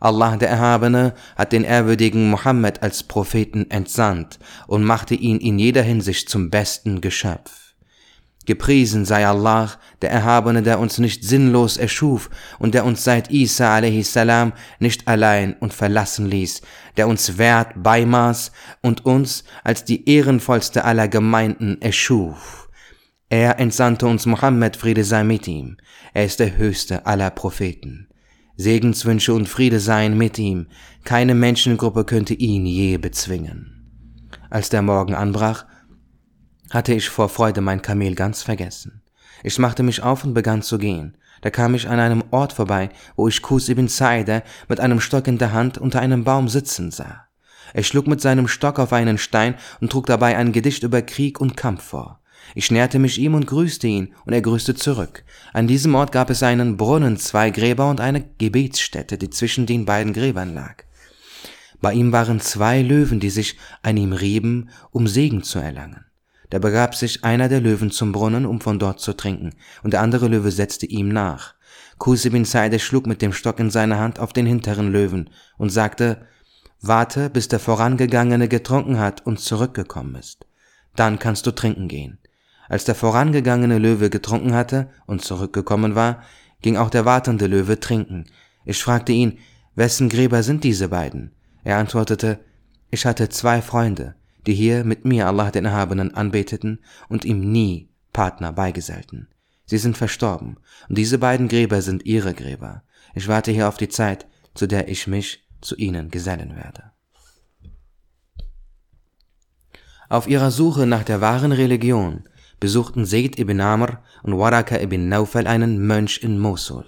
Allah 0.00 0.36
der 0.36 0.48
Erhabene 0.48 1.14
hat 1.36 1.52
den 1.52 1.64
ehrwürdigen 1.64 2.30
Mohammed 2.30 2.82
als 2.82 3.02
Propheten 3.02 3.70
entsandt 3.70 4.38
und 4.66 4.82
machte 4.82 5.14
ihn 5.14 5.38
in 5.38 5.58
jeder 5.58 5.82
Hinsicht 5.82 6.28
zum 6.28 6.50
besten 6.50 7.00
Geschöpf. 7.00 7.70
Gepriesen 8.46 9.04
sei 9.04 9.26
Allah, 9.26 9.70
der 10.00 10.10
Erhabene, 10.10 10.62
der 10.62 10.80
uns 10.80 10.98
nicht 10.98 11.22
sinnlos 11.22 11.76
erschuf 11.76 12.30
und 12.58 12.74
der 12.74 12.84
uns 12.84 13.04
seit 13.04 13.30
Isa 13.30 13.76
a.s. 13.76 14.18
nicht 14.80 15.06
allein 15.06 15.54
und 15.60 15.74
verlassen 15.74 16.26
ließ, 16.26 16.62
der 16.96 17.06
uns 17.06 17.36
Wert 17.38 17.74
beimaß 17.76 18.50
und 18.82 19.04
uns 19.04 19.44
als 19.62 19.84
die 19.84 20.08
ehrenvollste 20.08 20.84
aller 20.84 21.06
Gemeinden 21.06 21.80
erschuf. 21.80 22.68
Er 23.28 23.60
entsandte 23.60 24.06
uns 24.06 24.26
Mohammed, 24.26 24.76
Friede 24.76 25.04
sei 25.04 25.22
mit 25.22 25.46
ihm. 25.46 25.76
Er 26.12 26.24
ist 26.24 26.40
der 26.40 26.56
höchste 26.56 27.06
aller 27.06 27.30
Propheten. 27.30 28.09
Segenswünsche 28.60 29.32
und 29.32 29.48
Friede 29.48 29.80
seien 29.80 30.18
mit 30.18 30.38
ihm. 30.38 30.66
Keine 31.04 31.34
Menschengruppe 31.34 32.04
könnte 32.04 32.34
ihn 32.34 32.66
je 32.66 32.98
bezwingen. 32.98 34.28
Als 34.50 34.68
der 34.68 34.82
Morgen 34.82 35.14
anbrach, 35.14 35.64
hatte 36.70 36.92
ich 36.92 37.08
vor 37.08 37.30
Freude 37.30 37.62
mein 37.62 37.80
Kamel 37.80 38.14
ganz 38.14 38.42
vergessen. 38.42 39.00
Ich 39.42 39.58
machte 39.58 39.82
mich 39.82 40.02
auf 40.02 40.24
und 40.24 40.34
begann 40.34 40.60
zu 40.60 40.76
gehen. 40.76 41.16
Da 41.40 41.48
kam 41.48 41.74
ich 41.74 41.88
an 41.88 41.98
einem 41.98 42.22
Ort 42.32 42.52
vorbei, 42.52 42.90
wo 43.16 43.28
ich 43.28 43.40
Kus 43.40 43.70
ibn 43.70 43.88
Saide 43.88 44.42
mit 44.68 44.78
einem 44.78 45.00
Stock 45.00 45.26
in 45.26 45.38
der 45.38 45.52
Hand 45.52 45.78
unter 45.78 46.00
einem 46.00 46.24
Baum 46.24 46.50
sitzen 46.50 46.90
sah. 46.90 47.28
Er 47.72 47.82
schlug 47.82 48.06
mit 48.08 48.20
seinem 48.20 48.46
Stock 48.46 48.78
auf 48.78 48.92
einen 48.92 49.16
Stein 49.16 49.54
und 49.80 49.90
trug 49.90 50.04
dabei 50.04 50.36
ein 50.36 50.52
Gedicht 50.52 50.82
über 50.82 51.00
Krieg 51.00 51.40
und 51.40 51.56
Kampf 51.56 51.82
vor. 51.82 52.19
Ich 52.54 52.70
näherte 52.70 52.98
mich 52.98 53.18
ihm 53.18 53.34
und 53.34 53.46
grüßte 53.46 53.86
ihn, 53.86 54.14
und 54.24 54.32
er 54.32 54.42
grüßte 54.42 54.74
zurück. 54.74 55.24
An 55.52 55.66
diesem 55.66 55.94
Ort 55.94 56.12
gab 56.12 56.30
es 56.30 56.42
einen 56.42 56.76
Brunnen, 56.76 57.16
zwei 57.16 57.50
Gräber 57.50 57.88
und 57.90 58.00
eine 58.00 58.24
Gebetsstätte, 58.38 59.18
die 59.18 59.30
zwischen 59.30 59.66
den 59.66 59.84
beiden 59.84 60.12
Gräbern 60.12 60.54
lag. 60.54 60.84
Bei 61.80 61.92
ihm 61.92 62.12
waren 62.12 62.40
zwei 62.40 62.82
Löwen, 62.82 63.20
die 63.20 63.30
sich 63.30 63.56
an 63.82 63.96
ihm 63.96 64.12
rieben, 64.12 64.68
um 64.90 65.06
Segen 65.06 65.42
zu 65.42 65.58
erlangen. 65.58 66.04
Da 66.50 66.58
begab 66.58 66.94
sich 66.94 67.24
einer 67.24 67.48
der 67.48 67.60
Löwen 67.60 67.90
zum 67.90 68.12
Brunnen, 68.12 68.44
um 68.44 68.60
von 68.60 68.78
dort 68.78 69.00
zu 69.00 69.12
trinken, 69.12 69.54
und 69.82 69.92
der 69.92 70.02
andere 70.02 70.28
Löwe 70.28 70.50
setzte 70.50 70.86
ihm 70.86 71.08
nach. 71.08 71.54
Kuse 71.98 72.30
bin 72.30 72.44
Saide 72.44 72.78
schlug 72.78 73.06
mit 73.06 73.22
dem 73.22 73.32
Stock 73.32 73.60
in 73.60 73.70
seiner 73.70 73.98
Hand 73.98 74.18
auf 74.18 74.32
den 74.32 74.46
hinteren 74.46 74.90
Löwen 74.90 75.30
und 75.58 75.70
sagte, 75.70 76.26
Warte, 76.82 77.28
bis 77.28 77.48
der 77.48 77.60
Vorangegangene 77.60 78.48
getrunken 78.48 78.98
hat 78.98 79.26
und 79.26 79.38
zurückgekommen 79.38 80.14
ist. 80.14 80.46
Dann 80.96 81.18
kannst 81.18 81.46
du 81.46 81.50
trinken 81.50 81.88
gehen. 81.88 82.18
Als 82.70 82.84
der 82.84 82.94
vorangegangene 82.94 83.78
Löwe 83.78 84.10
getrunken 84.10 84.54
hatte 84.54 84.88
und 85.04 85.22
zurückgekommen 85.22 85.96
war, 85.96 86.22
ging 86.62 86.76
auch 86.76 86.88
der 86.88 87.04
wartende 87.04 87.48
Löwe 87.48 87.80
trinken. 87.80 88.26
Ich 88.64 88.80
fragte 88.80 89.10
ihn, 89.10 89.38
wessen 89.74 90.08
Gräber 90.08 90.44
sind 90.44 90.62
diese 90.62 90.88
beiden? 90.88 91.32
Er 91.64 91.78
antwortete, 91.78 92.38
ich 92.92 93.06
hatte 93.06 93.28
zwei 93.28 93.60
Freunde, 93.60 94.14
die 94.46 94.54
hier 94.54 94.84
mit 94.84 95.04
mir 95.04 95.26
Allah 95.26 95.50
den 95.50 95.64
Erhabenen 95.64 96.14
anbeteten 96.14 96.78
und 97.08 97.24
ihm 97.24 97.40
nie 97.50 97.88
Partner 98.12 98.52
beigesellten. 98.52 99.26
Sie 99.66 99.78
sind 99.78 99.98
verstorben, 99.98 100.56
und 100.88 100.96
diese 100.96 101.18
beiden 101.18 101.48
Gräber 101.48 101.82
sind 101.82 102.06
ihre 102.06 102.34
Gräber. 102.34 102.84
Ich 103.16 103.26
warte 103.26 103.50
hier 103.50 103.66
auf 103.66 103.78
die 103.78 103.88
Zeit, 103.88 104.28
zu 104.54 104.68
der 104.68 104.86
ich 104.86 105.08
mich 105.08 105.44
zu 105.60 105.74
ihnen 105.74 106.08
gesellen 106.12 106.54
werde. 106.54 106.92
Auf 110.08 110.28
ihrer 110.28 110.52
Suche 110.52 110.86
nach 110.86 111.02
der 111.02 111.20
wahren 111.20 111.50
Religion 111.50 112.22
besuchten 112.60 113.06
Zayd 113.06 113.38
ibn 113.38 113.60
Amr 113.60 114.02
und 114.22 114.38
Waraka 114.38 114.78
ibn 114.80 115.08
Naufal 115.08 115.46
einen 115.46 115.86
Mönch 115.86 116.22
in 116.22 116.38
Mosul. 116.38 116.84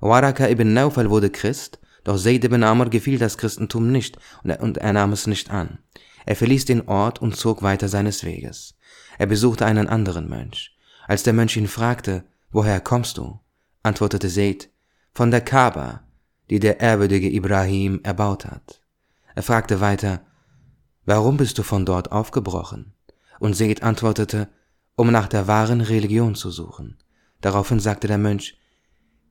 Waraka 0.00 0.48
ibn 0.48 0.74
Naufal 0.74 1.10
wurde 1.10 1.30
Christ, 1.30 1.80
doch 2.04 2.18
Zayd 2.18 2.44
ibn 2.44 2.62
Amr 2.62 2.90
gefiel 2.90 3.18
das 3.18 3.38
Christentum 3.38 3.90
nicht 3.90 4.18
und 4.42 4.76
er 4.76 4.92
nahm 4.92 5.12
es 5.12 5.26
nicht 5.26 5.50
an. 5.50 5.78
Er 6.26 6.36
verließ 6.36 6.66
den 6.66 6.88
Ort 6.88 7.20
und 7.20 7.36
zog 7.36 7.62
weiter 7.62 7.88
seines 7.88 8.22
Weges. 8.22 8.74
Er 9.18 9.26
besuchte 9.26 9.66
einen 9.66 9.88
anderen 9.88 10.28
Mönch. 10.28 10.76
Als 11.08 11.22
der 11.22 11.32
Mönch 11.32 11.56
ihn 11.56 11.68
fragte, 11.68 12.24
woher 12.50 12.80
kommst 12.80 13.18
du? 13.18 13.40
antwortete 13.82 14.28
Zayd, 14.28 14.70
von 15.12 15.30
der 15.30 15.40
Kaaba, 15.40 16.02
die 16.50 16.60
der 16.60 16.80
ehrwürdige 16.80 17.30
Ibrahim 17.30 18.00
erbaut 18.02 18.46
hat. 18.46 18.80
Er 19.34 19.42
fragte 19.42 19.80
weiter, 19.80 20.20
warum 21.04 21.36
bist 21.36 21.58
du 21.58 21.62
von 21.62 21.84
dort 21.84 22.12
aufgebrochen? 22.12 22.92
Und 23.40 23.56
Zayd 23.56 23.82
antwortete, 23.82 24.48
um 24.96 25.10
nach 25.10 25.28
der 25.28 25.46
wahren 25.46 25.80
Religion 25.80 26.34
zu 26.34 26.50
suchen. 26.50 26.98
Daraufhin 27.40 27.80
sagte 27.80 28.06
der 28.06 28.18
Mönch, 28.18 28.56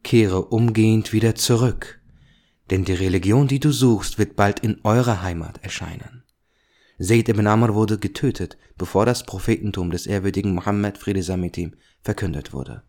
kehre 0.04 0.46
umgehend 0.46 1.14
wieder 1.14 1.36
zurück, 1.36 2.00
denn 2.70 2.86
die 2.86 2.94
Religion, 2.94 3.48
die 3.48 3.60
du 3.60 3.72
suchst, 3.72 4.18
wird 4.18 4.36
bald 4.36 4.62
in 4.62 4.80
eurer 4.84 5.22
Heimat 5.22 5.64
erscheinen. 5.64 6.24
Zayd 7.00 7.30
ibn 7.30 7.48
Amr 7.48 7.74
wurde 7.74 7.98
getötet, 7.98 8.58
bevor 8.78 9.06
das 9.06 9.26
Prophetentum 9.26 9.92
des 9.92 10.06
ehrwürdigen 10.06 10.54
Mohammed 10.54 10.98
Friede 10.98 11.24
sei 11.24 11.72
verkündet 12.04 12.54
wurde. 12.54 12.84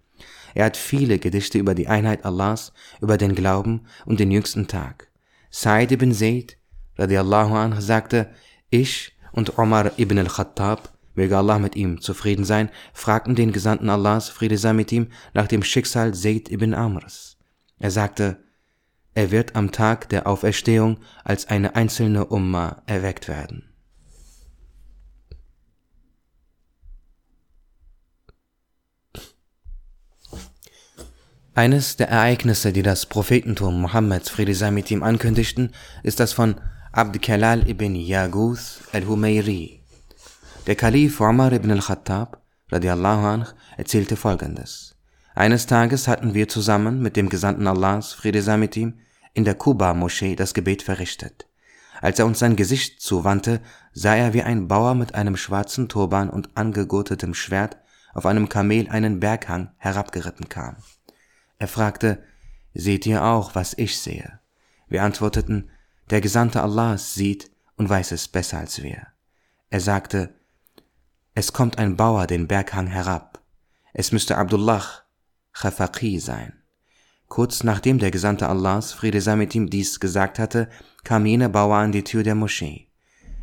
Er 0.55 0.67
hat 0.67 0.77
viele 0.77 1.19
Gedichte 1.19 1.59
über 1.59 1.75
die 1.75 1.89
Einheit 1.89 2.25
Allahs, 2.25 2.73
über 3.01 3.17
den 3.17 3.35
Glauben 3.35 3.87
und 4.05 4.21
den 4.21 4.31
jüngsten 4.31 4.69
Tag. 4.69 5.09
Said 5.51 5.93
ibn 5.93 6.13
Zayd, 6.13 6.59
radiallahu 6.97 7.55
anh, 7.55 7.81
sagte, 7.81 8.31
ich 8.71 9.13
und 9.33 9.59
Omar 9.59 9.99
ibn 9.99 10.19
al-Khattab, 10.19 10.92
möge 11.15 11.37
Allah 11.37 11.59
mit 11.59 11.77
ihm 11.77 12.01
zufrieden 12.01 12.45
sein, 12.45 12.71
fragten 12.93 13.35
den 13.35 13.53
Gesandten 13.53 13.91
Allahs, 13.91 14.29
Friede 14.29 14.59
sei 14.59 14.73
mit 14.73 14.93
ihm, 14.93 15.09
nach 15.35 15.47
dem 15.47 15.63
Schicksal 15.63 16.15
Zayd 16.15 16.51
ibn 16.51 16.75
Amrs. 16.75 17.37
Er 17.79 17.91
sagte, 17.91 18.39
er 19.15 19.31
wird 19.31 19.57
am 19.57 19.73
Tag 19.73 20.09
der 20.09 20.27
Auferstehung 20.27 20.99
als 21.25 21.47
eine 21.49 21.77
einzelne 21.77 22.27
Umma 22.27 22.83
erweckt 22.87 23.29
werden. 23.29 23.69
Eines 31.55 31.97
der 31.97 32.09
Ereignisse, 32.09 32.73
die 32.73 32.83
das 32.83 33.05
Prophetentum 33.05 33.83
Mohammeds 33.83 34.31
Friede 34.31 34.55
sei 34.55 34.71
mit 34.71 34.91
ihm 34.91 35.03
ankündigten, 35.03 35.73
ist 36.03 36.19
das 36.19 36.33
von 36.33 36.55
Abd 36.93 37.19
Kalal 37.19 37.69
ibn 37.69 37.95
Yaguth 37.95 38.81
al-Humayri. 38.93 39.82
Der 40.69 40.77
Kalif 40.77 41.21
Umar 41.21 41.53
ibn 41.53 41.73
al-Khattab 41.73 42.41
radiallahu 42.71 43.27
anh, 43.27 43.47
erzählte 43.77 44.15
folgendes. 44.15 44.95
Eines 45.35 45.67
Tages 45.67 46.07
hatten 46.07 46.35
wir 46.35 46.47
zusammen 46.47 47.03
mit 47.03 47.17
dem 47.17 47.29
Gesandten 47.29 47.67
Allahs, 47.67 48.13
Friede 48.13 48.43
sei 48.43 48.57
mit 48.59 48.77
ihm, 48.77 49.01
in 49.35 49.45
der 49.45 49.57
Kuba-Moschee 49.57 50.37
das 50.37 50.55
Gebet 50.55 50.83
verrichtet. 50.83 51.49
Als 52.01 52.21
er 52.21 52.27
uns 52.27 52.39
sein 52.39 52.55
Gesicht 52.55 53.03
zuwandte, 53.03 53.61
sah 53.93 54.15
er 54.15 54.35
wie 54.35 54.45
ein 54.45 54.69
Bauer 54.69 54.95
mit 54.95 55.17
einem 55.17 55.37
schwarzen 55.37 55.89
Turban 55.89 56.31
und 56.31 56.57
angegurtetem 56.57 57.35
Schwert 57.35 57.79
auf 58.15 58.25
einem 58.25 58.49
Kamel 58.49 58.89
einen 58.89 59.19
Berghang 59.19 59.73
herabgeritten 59.79 60.49
kam. 60.49 60.77
Er 61.59 61.67
fragte, 61.67 62.23
Seht 62.73 63.05
ihr 63.05 63.25
auch, 63.25 63.57
was 63.57 63.75
ich 63.77 63.99
sehe? 63.99 64.39
Wir 64.89 65.03
antworteten, 65.03 65.71
der 66.11 66.21
Gesandte 66.21 66.63
Allahs 66.63 67.15
sieht 67.15 67.51
und 67.77 67.89
weiß 67.89 68.13
es 68.13 68.29
besser 68.29 68.59
als 68.59 68.81
wir. 68.81 69.09
Er 69.71 69.81
sagte, 69.81 70.35
es 71.35 71.55
kommt 71.55 71.79
ein 71.79 71.97
Bauer 71.97 72.27
den 72.27 72.47
Berghang 72.47 72.87
herab. 72.87 73.41
Es 73.95 74.13
müsste 74.13 74.37
Abdullah 74.37 74.85
Khafaqi 75.53 76.19
sein. 76.21 76.53
Kurz 77.29 77.65
nachdem 77.65 77.99
der 77.99 78.11
Gesandte 78.11 78.51
Allahs, 78.51 78.93
Friede 78.93 79.23
sei 79.23 79.37
mit 79.37 79.55
ihm, 79.55 79.71
dies 79.71 79.99
gesagt 79.99 80.39
hatte, 80.39 80.69
kam 81.05 81.25
jener 81.25 81.49
Bauer 81.49 81.77
an 81.77 81.93
die 81.93 82.05
Tür 82.05 82.23
der 82.23 82.35
Moschee. 82.35 82.89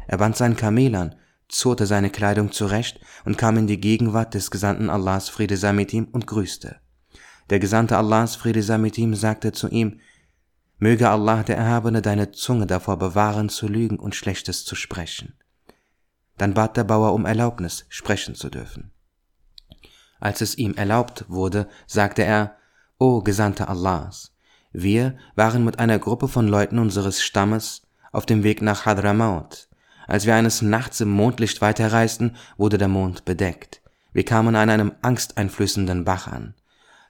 Er 0.06 0.19
band 0.19 0.38
seinen 0.38 0.56
Kamel 0.56 0.93
an, 0.93 1.15
zurte 1.47 1.88
seine 1.88 2.12
Kleidung 2.12 2.52
zurecht 2.52 2.99
und 3.25 3.39
kam 3.39 3.58
in 3.58 3.65
die 3.65 3.82
Gegenwart 3.82 4.36
des 4.36 4.52
Gesandten 4.52 4.91
Allahs, 4.91 5.30
Friede 5.30 5.58
sei 5.58 5.73
mit 5.73 5.91
ihm, 5.91 6.08
und 6.12 6.28
grüßte. 6.28 6.80
Der 7.49 7.60
Gesandte 7.60 7.97
Allahs, 7.97 8.36
Friede 8.36 8.62
sei 8.62 8.78
mit 8.78 8.99
ihm, 8.99 9.15
sagte 9.15 9.52
zu 9.52 9.67
ihm, 9.67 9.99
Möge 10.78 11.10
Allah 11.10 11.41
der 11.41 11.58
Erhabene 11.58 12.04
deine 12.04 12.32
Zunge 12.32 12.67
davor 12.67 12.97
bewahren, 12.97 13.49
zu 13.49 13.67
lügen 13.67 13.97
und 13.97 14.13
Schlechtes 14.13 14.63
zu 14.63 14.75
sprechen. 14.75 15.34
Dann 16.39 16.54
bat 16.54 16.78
der 16.78 16.86
Bauer 16.86 17.13
um 17.13 17.25
Erlaubnis, 17.25 17.86
sprechen 17.89 18.34
zu 18.34 18.49
dürfen. 18.49 18.91
Als 20.21 20.39
es 20.41 20.58
ihm 20.58 20.73
erlaubt 20.73 21.25
wurde, 21.28 21.67
sagte 21.86 22.23
er, 22.23 22.56
O 22.97 23.21
Gesandter 23.21 23.69
Allahs, 23.69 24.34
wir 24.71 25.17
waren 25.36 25.65
mit 25.65 25.80
einer 25.80 25.99
Gruppe 25.99 26.28
von 26.28 26.47
Leuten 26.47 26.80
unseres 26.80 27.21
Stammes 27.21 27.84
auf 28.13 28.25
dem 28.25 28.43
Weg 28.43 28.62
nach 28.62 28.86
Hadramaut. 28.86 29.67
Als 30.08 30.25
wir 30.25 30.34
eines 30.34 30.62
Nachts 30.62 31.02
im 31.02 31.10
Mondlicht 31.10 31.62
weiterreisten, 31.62 32.38
wurde 32.58 32.78
der 32.78 32.88
Mond 32.88 33.25
bedeckt. 33.25 33.82
Wir 34.13 34.23
kamen 34.23 34.56
an 34.56 34.69
einem 34.69 34.93
angsteinflößenden 35.02 36.06
Bach 36.06 36.28
an. 36.28 36.56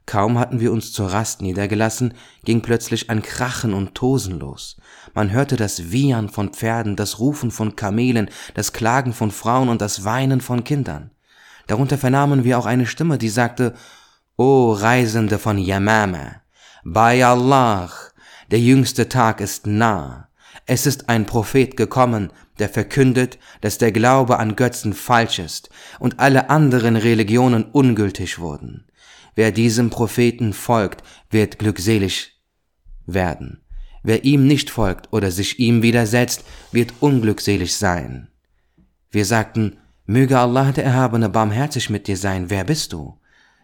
Kaum 0.10 0.40
hatten 0.40 0.60
wir 0.60 0.72
uns 0.72 0.92
zur 0.92 1.14
Rast 1.14 1.44
niedergelassen, 1.44 2.16
ging 2.44 2.62
plötzlich 2.64 3.12
ein 3.12 3.22
Krachen 3.22 3.76
und 3.76 3.94
Tosen 3.94 4.40
los. 4.40 4.78
Man 5.14 5.30
hörte 5.30 5.56
das 5.56 5.92
Wiehern 5.92 6.30
von 6.30 6.50
Pferden, 6.50 6.96
das 6.96 7.20
Rufen 7.20 7.52
von 7.52 7.76
Kamelen, 7.76 8.32
das 8.56 8.74
Klagen 8.74 9.14
von 9.14 9.30
Frauen 9.30 9.70
und 9.70 9.82
das 9.82 10.06
Weinen 10.06 10.42
von 10.42 10.64
Kindern. 10.64 11.12
Darunter 11.68 12.00
vernahmen 12.00 12.44
wir 12.44 12.58
auch 12.58 12.66
eine 12.66 12.88
Stimme, 12.88 13.20
die 13.20 13.30
sagte, 13.30 13.76
O 14.36 14.72
Reisende 14.72 15.38
von 15.38 15.60
Yamama, 15.60 16.38
bei 16.84 17.24
Allah, 17.24 17.92
der 18.50 18.60
jüngste 18.60 19.10
Tag 19.10 19.42
ist 19.42 19.68
nah. 19.68 20.30
Es 20.66 20.88
ist 20.88 21.08
ein 21.08 21.28
Prophet 21.28 21.78
gekommen, 21.78 22.34
der 22.58 22.70
verkündet, 22.70 23.38
dass 23.62 23.78
der 23.78 23.92
Glaube 23.92 24.40
an 24.40 24.56
Götzen 24.56 24.94
falsch 24.94 25.38
ist 25.38 25.70
und 26.00 26.20
alle 26.20 26.50
anderen 26.50 26.96
Religionen 26.96 27.66
ungültig 27.66 28.40
wurden. 28.40 28.89
Wer 29.40 29.54
diesem 29.54 29.90
Propheten 29.90 30.52
folgt, 30.52 31.02
wird 31.30 31.60
glückselig 31.60 32.42
werden. 33.06 33.62
Wer 34.04 34.26
ihm 34.26 34.46
nicht 34.46 34.70
folgt 34.70 35.14
oder 35.14 35.32
sich 35.32 35.60
ihm 35.60 35.82
widersetzt, 35.82 36.44
wird 36.74 36.96
unglückselig 37.00 37.74
sein. 37.78 38.28
Wir 39.12 39.24
sagten, 39.24 39.78
möge 40.06 40.38
Allah 40.38 40.74
der 40.74 40.84
Erhabene 40.84 41.30
barmherzig 41.30 41.90
mit 41.90 42.08
dir 42.08 42.18
sein, 42.18 42.50
wer 42.50 42.66
bist 42.66 42.92
du? 42.92 43.18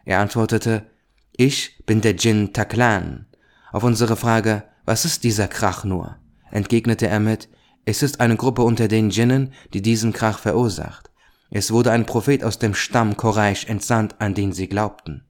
Er 0.05 0.21
antwortete, 0.21 0.89
ich 1.35 1.83
bin 1.85 1.99
der 1.99 2.13
Djinn 2.13 2.53
Taklan. 2.53 3.25
Auf 3.73 3.83
unsere 3.83 4.15
Frage, 4.15 4.63
was 4.85 5.03
ist 5.03 5.25
dieser 5.25 5.49
Krach 5.49 5.83
nur? 5.83 6.15
entgegnete 6.51 7.07
er 7.07 7.19
mit, 7.19 7.49
es 7.83 8.01
ist 8.01 8.21
eine 8.21 8.38
Gruppe 8.38 8.61
unter 8.61 8.88
den 8.88 9.09
Djinnen, 9.09 9.51
die 9.73 9.81
diesen 9.81 10.13
Krach 10.13 10.39
verursacht. 10.39 11.11
Es 11.49 11.69
wurde 11.69 11.91
ein 11.91 12.05
Prophet 12.05 12.45
aus 12.45 12.59
dem 12.59 12.73
Stamm 12.73 13.17
Quraysh 13.17 13.65
entsandt, 13.65 14.15
an 14.19 14.35
den 14.35 14.53
sie 14.53 14.69
glaubten. 14.69 15.25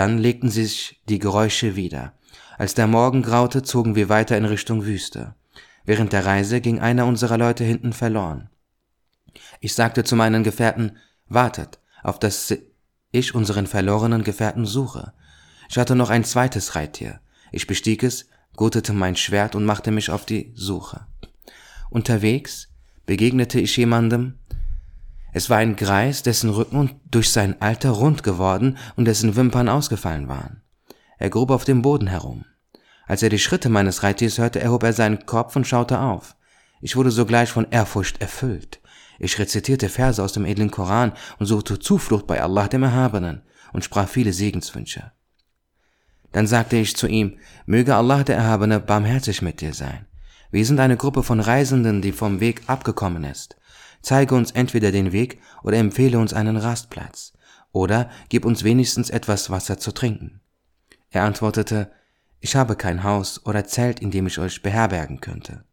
Dann 0.00 0.16
legten 0.16 0.48
sich 0.48 0.98
die 1.10 1.18
Geräusche 1.18 1.76
wieder. 1.76 2.14
Als 2.56 2.72
der 2.72 2.86
Morgen 2.86 3.20
graute, 3.20 3.62
zogen 3.62 3.96
wir 3.96 4.08
weiter 4.08 4.34
in 4.38 4.46
Richtung 4.46 4.86
Wüste. 4.86 5.34
Während 5.84 6.14
der 6.14 6.24
Reise 6.24 6.62
ging 6.62 6.80
einer 6.80 7.04
unserer 7.04 7.36
Leute 7.36 7.64
hinten 7.64 7.92
verloren. 7.92 8.48
Ich 9.60 9.74
sagte 9.74 10.02
zu 10.02 10.16
meinen 10.16 10.42
Gefährten, 10.42 10.96
wartet, 11.28 11.80
auf 12.02 12.18
dass 12.18 12.50
ich 13.10 13.34
unseren 13.34 13.66
verlorenen 13.66 14.24
Gefährten 14.24 14.64
suche. 14.64 15.12
Ich 15.68 15.76
hatte 15.76 15.94
noch 15.94 16.08
ein 16.08 16.24
zweites 16.24 16.76
Reittier. 16.76 17.20
Ich 17.52 17.66
bestieg 17.66 18.02
es, 18.02 18.26
gurtete 18.56 18.94
mein 18.94 19.16
Schwert 19.16 19.54
und 19.54 19.66
machte 19.66 19.90
mich 19.90 20.08
auf 20.08 20.24
die 20.24 20.50
Suche. 20.54 21.08
Unterwegs 21.90 22.70
begegnete 23.04 23.60
ich 23.60 23.76
jemandem, 23.76 24.38
Es 25.32 25.48
war 25.48 25.58
ein 25.58 25.76
Greis, 25.76 26.22
dessen 26.22 26.50
Rücken 26.50 27.00
durch 27.10 27.30
sein 27.30 27.60
Alter 27.60 27.90
rund 27.90 28.22
geworden 28.22 28.78
und 28.96 29.04
dessen 29.04 29.36
Wimpern 29.36 29.68
ausgefallen 29.68 30.28
waren. 30.28 30.62
Er 31.18 31.30
grub 31.30 31.50
auf 31.50 31.64
dem 31.64 31.82
Boden 31.82 32.08
herum. 32.08 32.44
Als 33.06 33.22
er 33.22 33.28
die 33.28 33.38
Schritte 33.38 33.68
meines 33.68 34.02
Reittiers 34.02 34.38
hörte, 34.38 34.60
erhob 34.60 34.82
er 34.82 34.92
seinen 34.92 35.26
Kopf 35.26 35.56
und 35.56 35.66
schaute 35.66 36.00
auf. 36.00 36.36
Ich 36.80 36.96
wurde 36.96 37.10
sogleich 37.10 37.50
von 37.50 37.66
Ehrfurcht 37.70 38.20
erfüllt. 38.20 38.80
Ich 39.18 39.38
rezitierte 39.38 39.88
Verse 39.88 40.22
aus 40.22 40.32
dem 40.32 40.46
edlen 40.46 40.70
Koran 40.70 41.12
und 41.38 41.46
suchte 41.46 41.78
Zuflucht 41.78 42.26
bei 42.26 42.42
Allah 42.42 42.68
dem 42.68 42.82
Erhabenen 42.82 43.42
und 43.72 43.84
sprach 43.84 44.08
viele 44.08 44.32
Segenswünsche. 44.32 45.12
Dann 46.32 46.46
sagte 46.46 46.76
ich 46.76 46.96
zu 46.96 47.06
ihm, 47.06 47.38
möge 47.66 47.94
Allah 47.94 48.22
der 48.22 48.36
Erhabene 48.36 48.80
barmherzig 48.80 49.42
mit 49.42 49.60
dir 49.60 49.74
sein. 49.74 50.06
Wir 50.50 50.64
sind 50.64 50.80
eine 50.80 50.96
Gruppe 50.96 51.22
von 51.22 51.40
Reisenden, 51.40 52.02
die 52.02 52.12
vom 52.12 52.40
Weg 52.40 52.62
abgekommen 52.66 53.24
ist. 53.24 53.56
Zeige 54.02 54.34
uns 54.34 54.52
entweder 54.52 54.92
den 54.92 55.12
Weg 55.12 55.40
oder 55.62 55.76
empfehle 55.78 56.18
uns 56.18 56.32
einen 56.32 56.56
Rastplatz. 56.56 57.32
Oder 57.72 58.10
gib 58.28 58.44
uns 58.44 58.64
wenigstens 58.64 59.10
etwas 59.10 59.50
Wasser 59.50 59.78
zu 59.78 59.92
trinken. 59.92 60.40
Er 61.10 61.24
antwortete, 61.24 61.90
ich 62.40 62.56
habe 62.56 62.76
kein 62.76 63.04
Haus 63.04 63.44
oder 63.44 63.64
Zelt, 63.66 64.00
in 64.00 64.10
dem 64.10 64.26
ich 64.26 64.38
euch 64.38 64.62
beherbergen 64.62 65.20
könnte. 65.20 65.64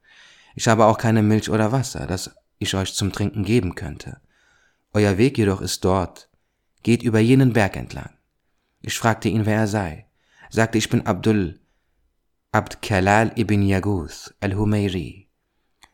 Ich 0.55 0.67
habe 0.67 0.85
auch 0.85 0.97
keine 0.97 1.23
Milch 1.23 1.49
oder 1.49 1.71
Wasser, 1.71 2.07
das 2.07 2.35
ich 2.59 2.75
euch 2.75 2.93
zum 2.93 3.11
Trinken 3.11 3.43
geben 3.43 3.75
könnte. 3.75 4.19
Euer 4.93 5.17
Weg 5.17 5.37
jedoch 5.37 5.61
ist 5.61 5.85
dort. 5.85 6.29
Geht 6.83 7.03
über 7.03 7.19
jenen 7.19 7.53
Berg 7.53 7.75
entlang. 7.75 8.09
Ich 8.81 8.97
fragte 8.97 9.29
ihn, 9.29 9.45
wer 9.45 9.57
er 9.57 9.67
sei. 9.67 10.07
Sagte, 10.49 10.77
ich 10.77 10.89
bin 10.89 11.05
Abdul, 11.05 11.59
Abd 12.51 12.81
Kalal 12.81 13.31
ibn 13.35 13.61
Yaguth 13.61 14.33
al-Humayri. 14.39 15.29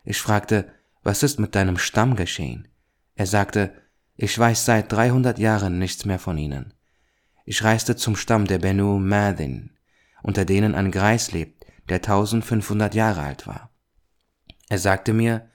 Ich 0.04 0.18
fragte, 0.18 0.72
was 1.04 1.22
ist 1.22 1.38
mit 1.38 1.54
deinem 1.54 1.78
Stamm 1.78 2.16
geschehen? 2.16 2.66
Er 3.14 3.26
sagte, 3.26 3.72
ich 4.16 4.36
weiß 4.36 4.64
seit 4.64 4.90
300 4.90 5.38
Jahren 5.38 5.78
nichts 5.78 6.04
mehr 6.04 6.18
von 6.18 6.38
ihnen. 6.38 6.72
Ich 7.44 7.62
reiste 7.62 7.94
zum 7.94 8.16
Stamm 8.16 8.46
der 8.46 8.58
Benu 8.58 8.98
Madin, 8.98 9.70
unter 10.22 10.44
denen 10.44 10.74
ein 10.74 10.90
Greis 10.90 11.32
lebt, 11.32 11.66
der 11.90 11.96
1500 11.96 12.94
Jahre 12.94 13.20
alt 13.20 13.46
war. 13.46 13.70
Er 14.70 14.78
sagte 14.78 15.12
mir, 15.12 15.48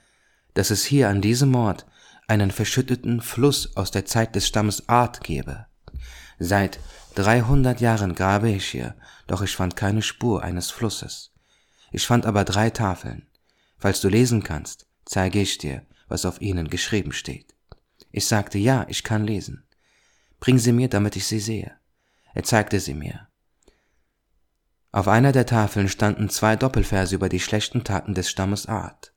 dass 0.54 0.70
es 0.70 0.84
hier 0.84 1.08
an 1.08 1.20
diesem 1.20 1.54
Ort 1.54 1.86
einen 2.28 2.52
verschütteten 2.52 3.20
Fluss 3.20 3.76
aus 3.76 3.90
der 3.90 4.06
Zeit 4.06 4.36
des 4.36 4.46
Stammes 4.46 4.88
Art 4.88 5.24
gebe. 5.24 5.66
Seit 6.38 6.78
300 7.16 7.80
Jahren 7.80 8.14
grabe 8.14 8.50
ich 8.50 8.66
hier, 8.66 8.94
doch 9.26 9.42
ich 9.42 9.56
fand 9.56 9.74
keine 9.74 10.02
Spur 10.02 10.44
eines 10.44 10.70
Flusses. 10.70 11.32
Ich 11.90 12.06
fand 12.06 12.24
aber 12.24 12.44
drei 12.44 12.70
Tafeln. 12.70 13.26
Falls 13.78 14.00
du 14.00 14.08
lesen 14.08 14.44
kannst, 14.44 14.86
zeige 15.04 15.40
ich 15.40 15.58
dir, 15.58 15.82
was 16.08 16.24
auf 16.24 16.40
ihnen 16.40 16.68
geschrieben 16.68 17.12
steht. 17.12 17.54
Ich 18.12 18.26
sagte, 18.26 18.58
ja, 18.58 18.86
ich 18.88 19.04
kann 19.04 19.24
lesen. 19.24 19.64
Bring 20.40 20.58
sie 20.58 20.72
mir, 20.72 20.88
damit 20.88 21.16
ich 21.16 21.26
sie 21.26 21.40
sehe. 21.40 21.72
Er 22.34 22.44
zeigte 22.44 22.80
sie 22.80 22.94
mir. 22.94 23.28
Auf 24.92 25.06
einer 25.06 25.32
der 25.32 25.46
Tafeln 25.46 25.88
standen 25.88 26.28
zwei 26.30 26.56
Doppelverse 26.56 27.14
über 27.14 27.28
die 27.28 27.38
schlechten 27.38 27.84
Taten 27.84 28.14
des 28.14 28.28
Stammes 28.28 28.66
Art. 28.66 29.12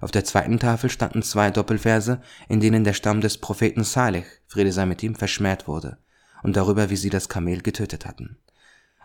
Auf 0.00 0.10
der 0.10 0.24
zweiten 0.24 0.58
Tafel 0.58 0.88
standen 0.88 1.22
zwei 1.22 1.50
Doppelverse, 1.50 2.22
in 2.48 2.60
denen 2.60 2.84
der 2.84 2.94
Stamm 2.94 3.20
des 3.20 3.36
Propheten 3.36 3.84
Saleh, 3.84 4.24
Friede 4.46 4.72
sei 4.72 4.86
mit 4.86 5.02
ihm, 5.02 5.14
verschmäht 5.14 5.68
wurde, 5.68 5.98
und 6.42 6.56
darüber, 6.56 6.88
wie 6.88 6.96
sie 6.96 7.10
das 7.10 7.28
Kamel 7.28 7.60
getötet 7.60 8.06
hatten. 8.06 8.38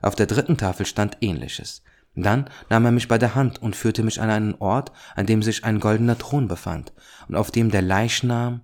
Auf 0.01 0.15
der 0.15 0.25
dritten 0.25 0.57
Tafel 0.57 0.85
stand 0.85 1.17
ähnliches. 1.19 1.83
Dann 2.15 2.49
nahm 2.69 2.85
er 2.85 2.91
mich 2.91 3.07
bei 3.07 3.17
der 3.17 3.35
Hand 3.35 3.61
und 3.61 3.75
führte 3.75 4.01
mich 4.01 4.21
an 4.21 4.29
einen 4.29 4.55
Ort, 4.55 4.91
an 5.15 5.25
dem 5.25 5.43
sich 5.43 5.65
ein 5.65 5.79
goldener 5.79 6.17
Thron 6.17 6.47
befand 6.47 6.93
und 7.27 7.35
auf 7.35 7.51
dem 7.51 7.71
der 7.71 7.81
Leichnam 7.81 8.61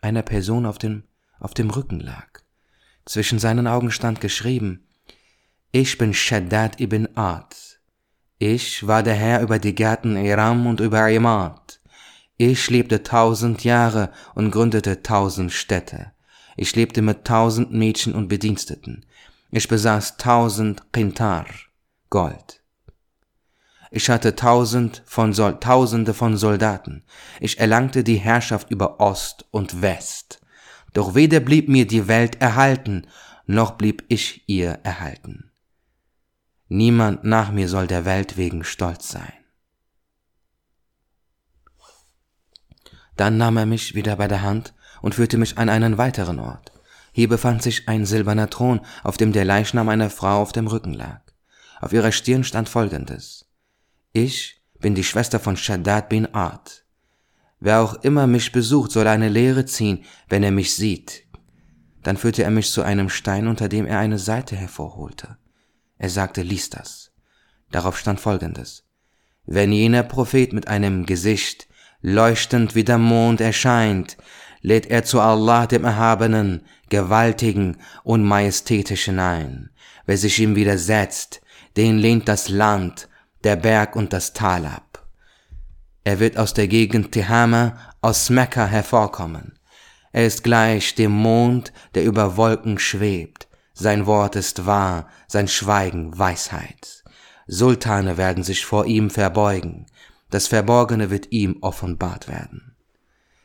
einer 0.00 0.22
Person 0.22 0.64
auf 0.64 0.78
dem, 0.78 1.04
auf 1.38 1.52
dem 1.52 1.70
Rücken 1.70 2.00
lag. 2.00 2.26
Zwischen 3.04 3.38
seinen 3.38 3.66
Augen 3.66 3.90
stand 3.90 4.20
geschrieben, 4.20 4.86
ich 5.70 5.98
bin 5.98 6.14
Shaddad 6.14 6.80
ibn 6.80 7.08
Ad. 7.14 7.54
Ich 8.38 8.86
war 8.86 9.02
der 9.02 9.14
Herr 9.14 9.42
über 9.42 9.58
die 9.58 9.74
Gärten 9.74 10.16
Iram 10.16 10.66
und 10.66 10.80
über 10.80 11.10
Imad. 11.10 11.80
Ich 12.38 12.70
lebte 12.70 13.02
tausend 13.02 13.64
Jahre 13.64 14.10
und 14.34 14.50
gründete 14.50 15.02
tausend 15.02 15.52
Städte. 15.52 16.12
Ich 16.56 16.74
lebte 16.74 17.02
mit 17.02 17.24
tausend 17.24 17.72
Mädchen 17.72 18.14
und 18.14 18.28
Bediensteten. 18.28 19.04
Ich 19.50 19.68
besaß 19.68 20.16
tausend 20.16 20.92
Qintar, 20.92 21.46
Gold. 22.10 22.62
Ich 23.90 24.10
hatte 24.10 24.34
tausend 24.34 25.02
von 25.06 25.32
Sol 25.32 25.58
tausende 25.60 26.12
von 26.12 26.36
Soldaten. 26.36 27.04
Ich 27.40 27.58
erlangte 27.58 28.04
die 28.04 28.16
Herrschaft 28.16 28.70
über 28.70 29.00
Ost 29.00 29.46
und 29.50 29.80
West. 29.82 30.40
Doch 30.92 31.14
weder 31.14 31.40
blieb 31.40 31.68
mir 31.68 31.86
die 31.86 32.08
Welt 32.08 32.40
erhalten, 32.40 33.06
noch 33.46 33.72
blieb 33.72 34.04
ich 34.08 34.48
ihr 34.48 34.80
erhalten. 34.82 35.50
Niemand 36.68 37.22
nach 37.22 37.52
mir 37.52 37.68
soll 37.68 37.86
der 37.86 38.04
Welt 38.04 38.36
wegen 38.36 38.64
stolz 38.64 39.08
sein. 39.08 39.32
Dann 43.16 43.36
nahm 43.36 43.56
er 43.56 43.66
mich 43.66 43.94
wieder 43.94 44.16
bei 44.16 44.28
der 44.28 44.42
Hand 44.42 44.74
und 45.00 45.14
führte 45.14 45.38
mich 45.38 45.58
an 45.58 45.68
einen 45.68 45.96
weiteren 45.96 46.38
Ort. 46.38 46.72
Hier 47.12 47.28
befand 47.28 47.62
sich 47.62 47.88
ein 47.88 48.04
silberner 48.04 48.50
Thron, 48.50 48.80
auf 49.02 49.16
dem 49.16 49.32
der 49.32 49.44
Leichnam 49.44 49.88
einer 49.88 50.10
Frau 50.10 50.42
auf 50.42 50.52
dem 50.52 50.66
Rücken 50.66 50.92
lag. 50.92 51.25
Auf 51.80 51.92
ihrer 51.92 52.12
Stirn 52.12 52.44
stand 52.44 52.68
folgendes. 52.68 53.46
Ich 54.12 54.62
bin 54.80 54.94
die 54.94 55.04
Schwester 55.04 55.40
von 55.40 55.56
Shaddad 55.56 56.08
bin 56.08 56.34
Art. 56.34 56.84
Wer 57.60 57.80
auch 57.80 57.94
immer 58.02 58.26
mich 58.26 58.52
besucht, 58.52 58.92
soll 58.92 59.06
eine 59.06 59.28
Lehre 59.28 59.64
ziehen, 59.64 60.04
wenn 60.28 60.42
er 60.42 60.50
mich 60.50 60.74
sieht. 60.74 61.24
Dann 62.02 62.16
führte 62.16 62.44
er 62.44 62.50
mich 62.50 62.70
zu 62.70 62.82
einem 62.82 63.08
Stein, 63.08 63.48
unter 63.48 63.68
dem 63.68 63.86
er 63.86 63.98
eine 63.98 64.18
Seite 64.18 64.56
hervorholte. 64.56 65.38
Er 65.98 66.10
sagte, 66.10 66.42
lies 66.42 66.70
das. 66.70 67.12
Darauf 67.70 67.98
stand 67.98 68.20
folgendes. 68.20 68.84
Wenn 69.44 69.72
jener 69.72 70.02
Prophet 70.02 70.52
mit 70.52 70.68
einem 70.68 71.06
Gesicht 71.06 71.68
leuchtend 72.00 72.74
wie 72.74 72.84
der 72.84 72.98
Mond 72.98 73.40
erscheint, 73.40 74.16
lädt 74.60 74.86
er 74.86 75.04
zu 75.04 75.20
Allah 75.20 75.66
dem 75.66 75.84
Erhabenen, 75.84 76.62
Gewaltigen 76.88 77.78
und 78.04 78.24
Majestätischen 78.24 79.18
ein. 79.18 79.70
Wer 80.04 80.18
sich 80.18 80.38
ihm 80.38 80.54
widersetzt, 80.54 81.40
den 81.76 81.98
lehnt 81.98 82.28
das 82.28 82.48
Land, 82.48 83.08
der 83.44 83.56
Berg 83.56 83.96
und 83.96 84.12
das 84.12 84.32
Tal 84.32 84.66
ab. 84.66 85.06
Er 86.04 86.20
wird 86.20 86.38
aus 86.38 86.54
der 86.54 86.68
Gegend 86.68 87.12
Tihama, 87.12 87.76
aus 88.00 88.30
Mekka 88.30 88.66
hervorkommen. 88.66 89.58
Er 90.12 90.26
ist 90.26 90.44
gleich 90.44 90.94
dem 90.94 91.12
Mond, 91.12 91.72
der 91.94 92.04
über 92.04 92.36
Wolken 92.36 92.78
schwebt. 92.78 93.48
Sein 93.74 94.06
Wort 94.06 94.36
ist 94.36 94.64
wahr, 94.64 95.08
sein 95.26 95.48
Schweigen 95.48 96.18
Weisheit. 96.18 97.04
Sultane 97.46 98.16
werden 98.16 98.42
sich 98.42 98.64
vor 98.64 98.86
ihm 98.86 99.10
verbeugen. 99.10 99.86
Das 100.30 100.46
Verborgene 100.46 101.10
wird 101.10 101.30
ihm 101.32 101.58
offenbart 101.60 102.28
werden. 102.28 102.76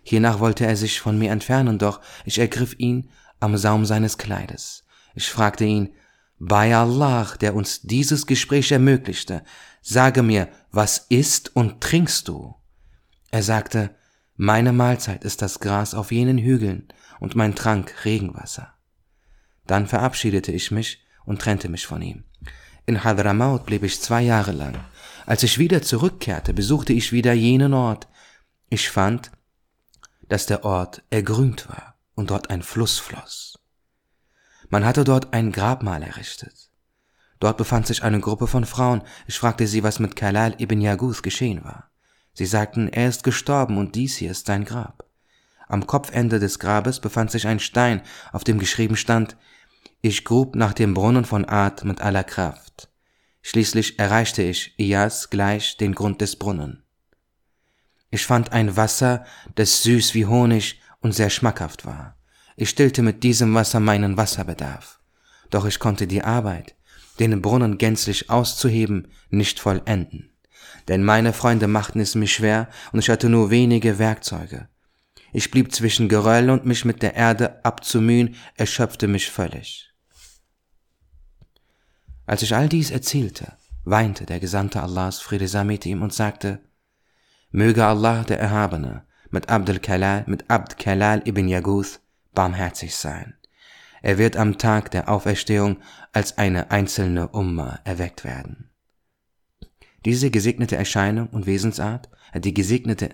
Hiernach 0.03 0.39
wollte 0.39 0.65
er 0.65 0.75
sich 0.75 1.01
von 1.01 1.19
mir 1.19 1.31
entfernen, 1.31 1.77
doch 1.77 1.99
ich 2.25 2.39
ergriff 2.39 2.73
ihn 2.77 3.09
am 3.39 3.57
Saum 3.57 3.85
seines 3.85 4.17
Kleides. 4.17 4.85
Ich 5.13 5.29
fragte 5.29 5.65
ihn, 5.65 5.93
bei 6.43 6.75
Allah, 6.75 7.35
der 7.39 7.53
uns 7.53 7.81
dieses 7.81 8.25
Gespräch 8.25 8.71
ermöglichte, 8.71 9.43
sage 9.83 10.23
mir, 10.23 10.49
was 10.71 11.05
isst 11.09 11.55
und 11.55 11.81
trinkst 11.81 12.27
du? 12.27 12.55
Er 13.29 13.43
sagte, 13.43 13.95
meine 14.37 14.73
Mahlzeit 14.73 15.23
ist 15.23 15.43
das 15.43 15.59
Gras 15.59 15.93
auf 15.93 16.11
jenen 16.11 16.39
Hügeln 16.39 16.87
und 17.19 17.35
mein 17.35 17.53
Trank 17.53 17.93
Regenwasser. 18.05 18.73
Dann 19.67 19.85
verabschiedete 19.85 20.51
ich 20.51 20.71
mich 20.71 21.03
und 21.25 21.39
trennte 21.39 21.69
mich 21.69 21.85
von 21.85 22.01
ihm. 22.01 22.23
In 22.87 23.03
Hadramaut 23.03 23.67
blieb 23.67 23.83
ich 23.83 24.01
zwei 24.01 24.23
Jahre 24.23 24.51
lang. 24.51 24.83
Als 25.27 25.43
ich 25.43 25.59
wieder 25.59 25.83
zurückkehrte, 25.83 26.55
besuchte 26.55 26.91
ich 26.91 27.11
wieder 27.11 27.33
jenen 27.33 27.75
Ort. 27.75 28.07
Ich 28.67 28.89
fand, 28.89 29.29
dass 30.27 30.47
der 30.47 30.65
Ort 30.65 31.03
ergrünt 31.11 31.69
war 31.69 31.99
und 32.15 32.31
dort 32.31 32.49
ein 32.49 32.63
Fluss 32.63 32.97
floss. 32.97 33.50
Man 34.71 34.85
hatte 34.85 35.03
dort 35.03 35.33
ein 35.33 35.51
Grabmal 35.51 36.01
errichtet. 36.01 36.69
Dort 37.41 37.57
befand 37.57 37.87
sich 37.87 38.03
eine 38.03 38.21
Gruppe 38.21 38.47
von 38.47 38.65
Frauen. 38.65 39.01
Ich 39.27 39.37
fragte 39.37 39.67
sie, 39.67 39.83
was 39.83 39.99
mit 39.99 40.15
Kalal 40.15 40.55
ibn 40.61 40.79
Yaguth 40.79 41.23
geschehen 41.23 41.65
war. 41.65 41.91
Sie 42.33 42.45
sagten, 42.45 42.87
er 42.87 43.09
ist 43.09 43.23
gestorben 43.23 43.77
und 43.77 43.95
dies 43.95 44.15
hier 44.15 44.31
ist 44.31 44.45
sein 44.45 44.63
Grab. 44.63 45.03
Am 45.67 45.87
Kopfende 45.87 46.39
des 46.39 46.57
Grabes 46.57 47.01
befand 47.01 47.31
sich 47.31 47.47
ein 47.47 47.59
Stein, 47.59 48.01
auf 48.31 48.45
dem 48.45 48.59
geschrieben 48.59 48.95
stand, 48.95 49.35
ich 50.01 50.23
grub 50.23 50.55
nach 50.55 50.73
dem 50.73 50.93
Brunnen 50.93 51.25
von 51.25 51.43
Ad 51.43 51.85
mit 51.85 51.99
aller 51.99 52.23
Kraft. 52.23 52.89
Schließlich 53.41 53.99
erreichte 53.99 54.41
ich 54.41 54.73
Iyas 54.79 55.29
gleich 55.29 55.75
den 55.75 55.93
Grund 55.93 56.21
des 56.21 56.37
Brunnen. 56.37 56.83
Ich 58.09 58.25
fand 58.25 58.53
ein 58.53 58.77
Wasser, 58.77 59.25
das 59.55 59.83
süß 59.83 60.13
wie 60.13 60.25
Honig 60.25 60.79
und 61.01 61.11
sehr 61.11 61.29
schmackhaft 61.29 61.85
war. 61.85 62.15
Ich 62.55 62.69
stillte 62.69 63.01
mit 63.01 63.23
diesem 63.23 63.53
Wasser 63.53 63.79
meinen 63.79 64.17
Wasserbedarf. 64.17 64.99
Doch 65.49 65.65
ich 65.65 65.79
konnte 65.79 66.07
die 66.07 66.23
Arbeit, 66.23 66.75
den 67.19 67.41
Brunnen 67.41 67.77
gänzlich 67.77 68.29
auszuheben, 68.29 69.07
nicht 69.29 69.59
vollenden. 69.59 70.31
Denn 70.87 71.03
meine 71.03 71.33
Freunde 71.33 71.67
machten 71.67 71.99
es 71.99 72.15
mir 72.15 72.27
schwer 72.27 72.69
und 72.91 72.99
ich 72.99 73.09
hatte 73.09 73.29
nur 73.29 73.49
wenige 73.49 73.99
Werkzeuge. 73.99 74.67
Ich 75.33 75.51
blieb 75.51 75.73
zwischen 75.73 76.09
Geröll 76.09 76.49
und 76.49 76.65
mich 76.65 76.83
mit 76.83 77.01
der 77.01 77.15
Erde 77.15 77.63
abzumühen, 77.63 78.35
erschöpfte 78.55 79.07
mich 79.07 79.29
völlig. 79.29 79.93
Als 82.25 82.41
ich 82.41 82.55
all 82.55 82.67
dies 82.67 82.91
erzählte, 82.91 83.53
weinte 83.83 84.25
der 84.25 84.39
Gesandte 84.39 84.81
Allahs, 84.81 85.19
Friede 85.19 85.47
sei 85.47 85.63
mit 85.63 85.85
ihm, 85.85 86.01
und 86.01 86.13
sagte, 86.13 86.59
Möge 87.51 87.85
Allah, 87.85 88.23
der 88.23 88.39
Erhabene, 88.39 89.05
mit 89.29 89.49
Abdel 89.49 89.79
Kalal, 89.79 90.23
mit 90.27 90.49
Abd 90.49 90.77
Kalal 90.77 91.21
ibn 91.25 91.47
Yaguth 91.47 91.99
barmherzig 92.33 92.95
sein. 92.95 93.35
Er 94.01 94.17
wird 94.17 94.35
am 94.35 94.57
Tag 94.57 94.91
der 94.91 95.09
Auferstehung 95.09 95.77
als 96.11 96.37
eine 96.37 96.71
einzelne 96.71 97.27
Umma 97.29 97.79
erweckt 97.83 98.23
werden. 98.23 98.69
Diese 100.05 100.31
gesegnete 100.31 100.75
Erscheinung 100.75 101.27
und 101.27 101.45
Wesensart, 101.45 102.09
die 102.33 102.53
gesegnete 102.53 103.11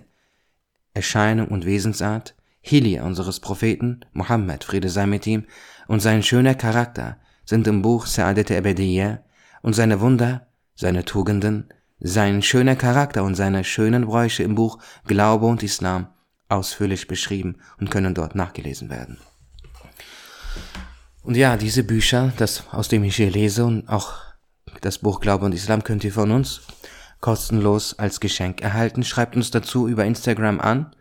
Erscheinung 0.94 1.48
und 1.48 1.66
Wesensart, 1.66 2.34
Hilia 2.60 3.04
unseres 3.04 3.40
Propheten, 3.40 4.00
Muhammad, 4.12 4.64
Friede 4.64 4.88
sei 4.88 5.06
mit 5.06 5.26
ihm, 5.26 5.44
und 5.86 6.00
sein 6.00 6.22
schöner 6.22 6.54
Charakter 6.54 7.18
sind 7.44 7.66
im 7.66 7.82
Buch 7.82 8.06
Sa'adet 8.06 8.56
Abediyya 8.56 9.22
und 9.62 9.74
seine 9.74 10.00
Wunder, 10.00 10.48
seine 10.74 11.04
Tugenden, 11.04 11.68
sein 12.00 12.42
schöner 12.42 12.76
Charakter 12.76 13.24
und 13.24 13.34
seine 13.34 13.64
schönen 13.64 14.06
Bräuche 14.06 14.42
im 14.42 14.54
Buch 14.54 14.78
Glaube 15.04 15.46
und 15.46 15.62
Islam 15.62 16.08
ausführlich 16.48 17.06
beschrieben 17.06 17.56
und 17.78 17.90
können 17.90 18.14
dort 18.14 18.34
nachgelesen 18.34 18.90
werden. 18.90 19.18
Und 21.22 21.36
ja, 21.36 21.56
diese 21.56 21.84
Bücher, 21.84 22.32
das, 22.36 22.64
aus 22.72 22.88
dem 22.88 23.04
ich 23.04 23.16
hier 23.16 23.30
lese 23.30 23.64
und 23.64 23.88
auch 23.88 24.14
das 24.80 24.98
Buch 24.98 25.20
Glaube 25.20 25.44
und 25.44 25.52
Islam 25.52 25.84
könnt 25.84 26.04
ihr 26.04 26.12
von 26.12 26.30
uns 26.30 26.62
kostenlos 27.20 27.98
als 27.98 28.20
Geschenk 28.20 28.62
erhalten. 28.62 29.02
Schreibt 29.02 29.36
uns 29.36 29.50
dazu 29.50 29.88
über 29.88 30.04
Instagram 30.04 30.60
an 30.60 30.94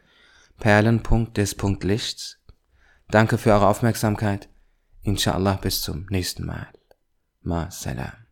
perlen.des.lichts. 0.59 2.39
Danke 3.09 3.37
für 3.37 3.51
eure 3.51 3.67
Aufmerksamkeit. 3.67 4.49
Inshallah 5.03 5.53
bis 5.53 5.81
zum 5.81 6.07
nächsten 6.09 6.45
Mal. 6.45 6.67
Ma 7.41 7.71
salam. 7.71 8.26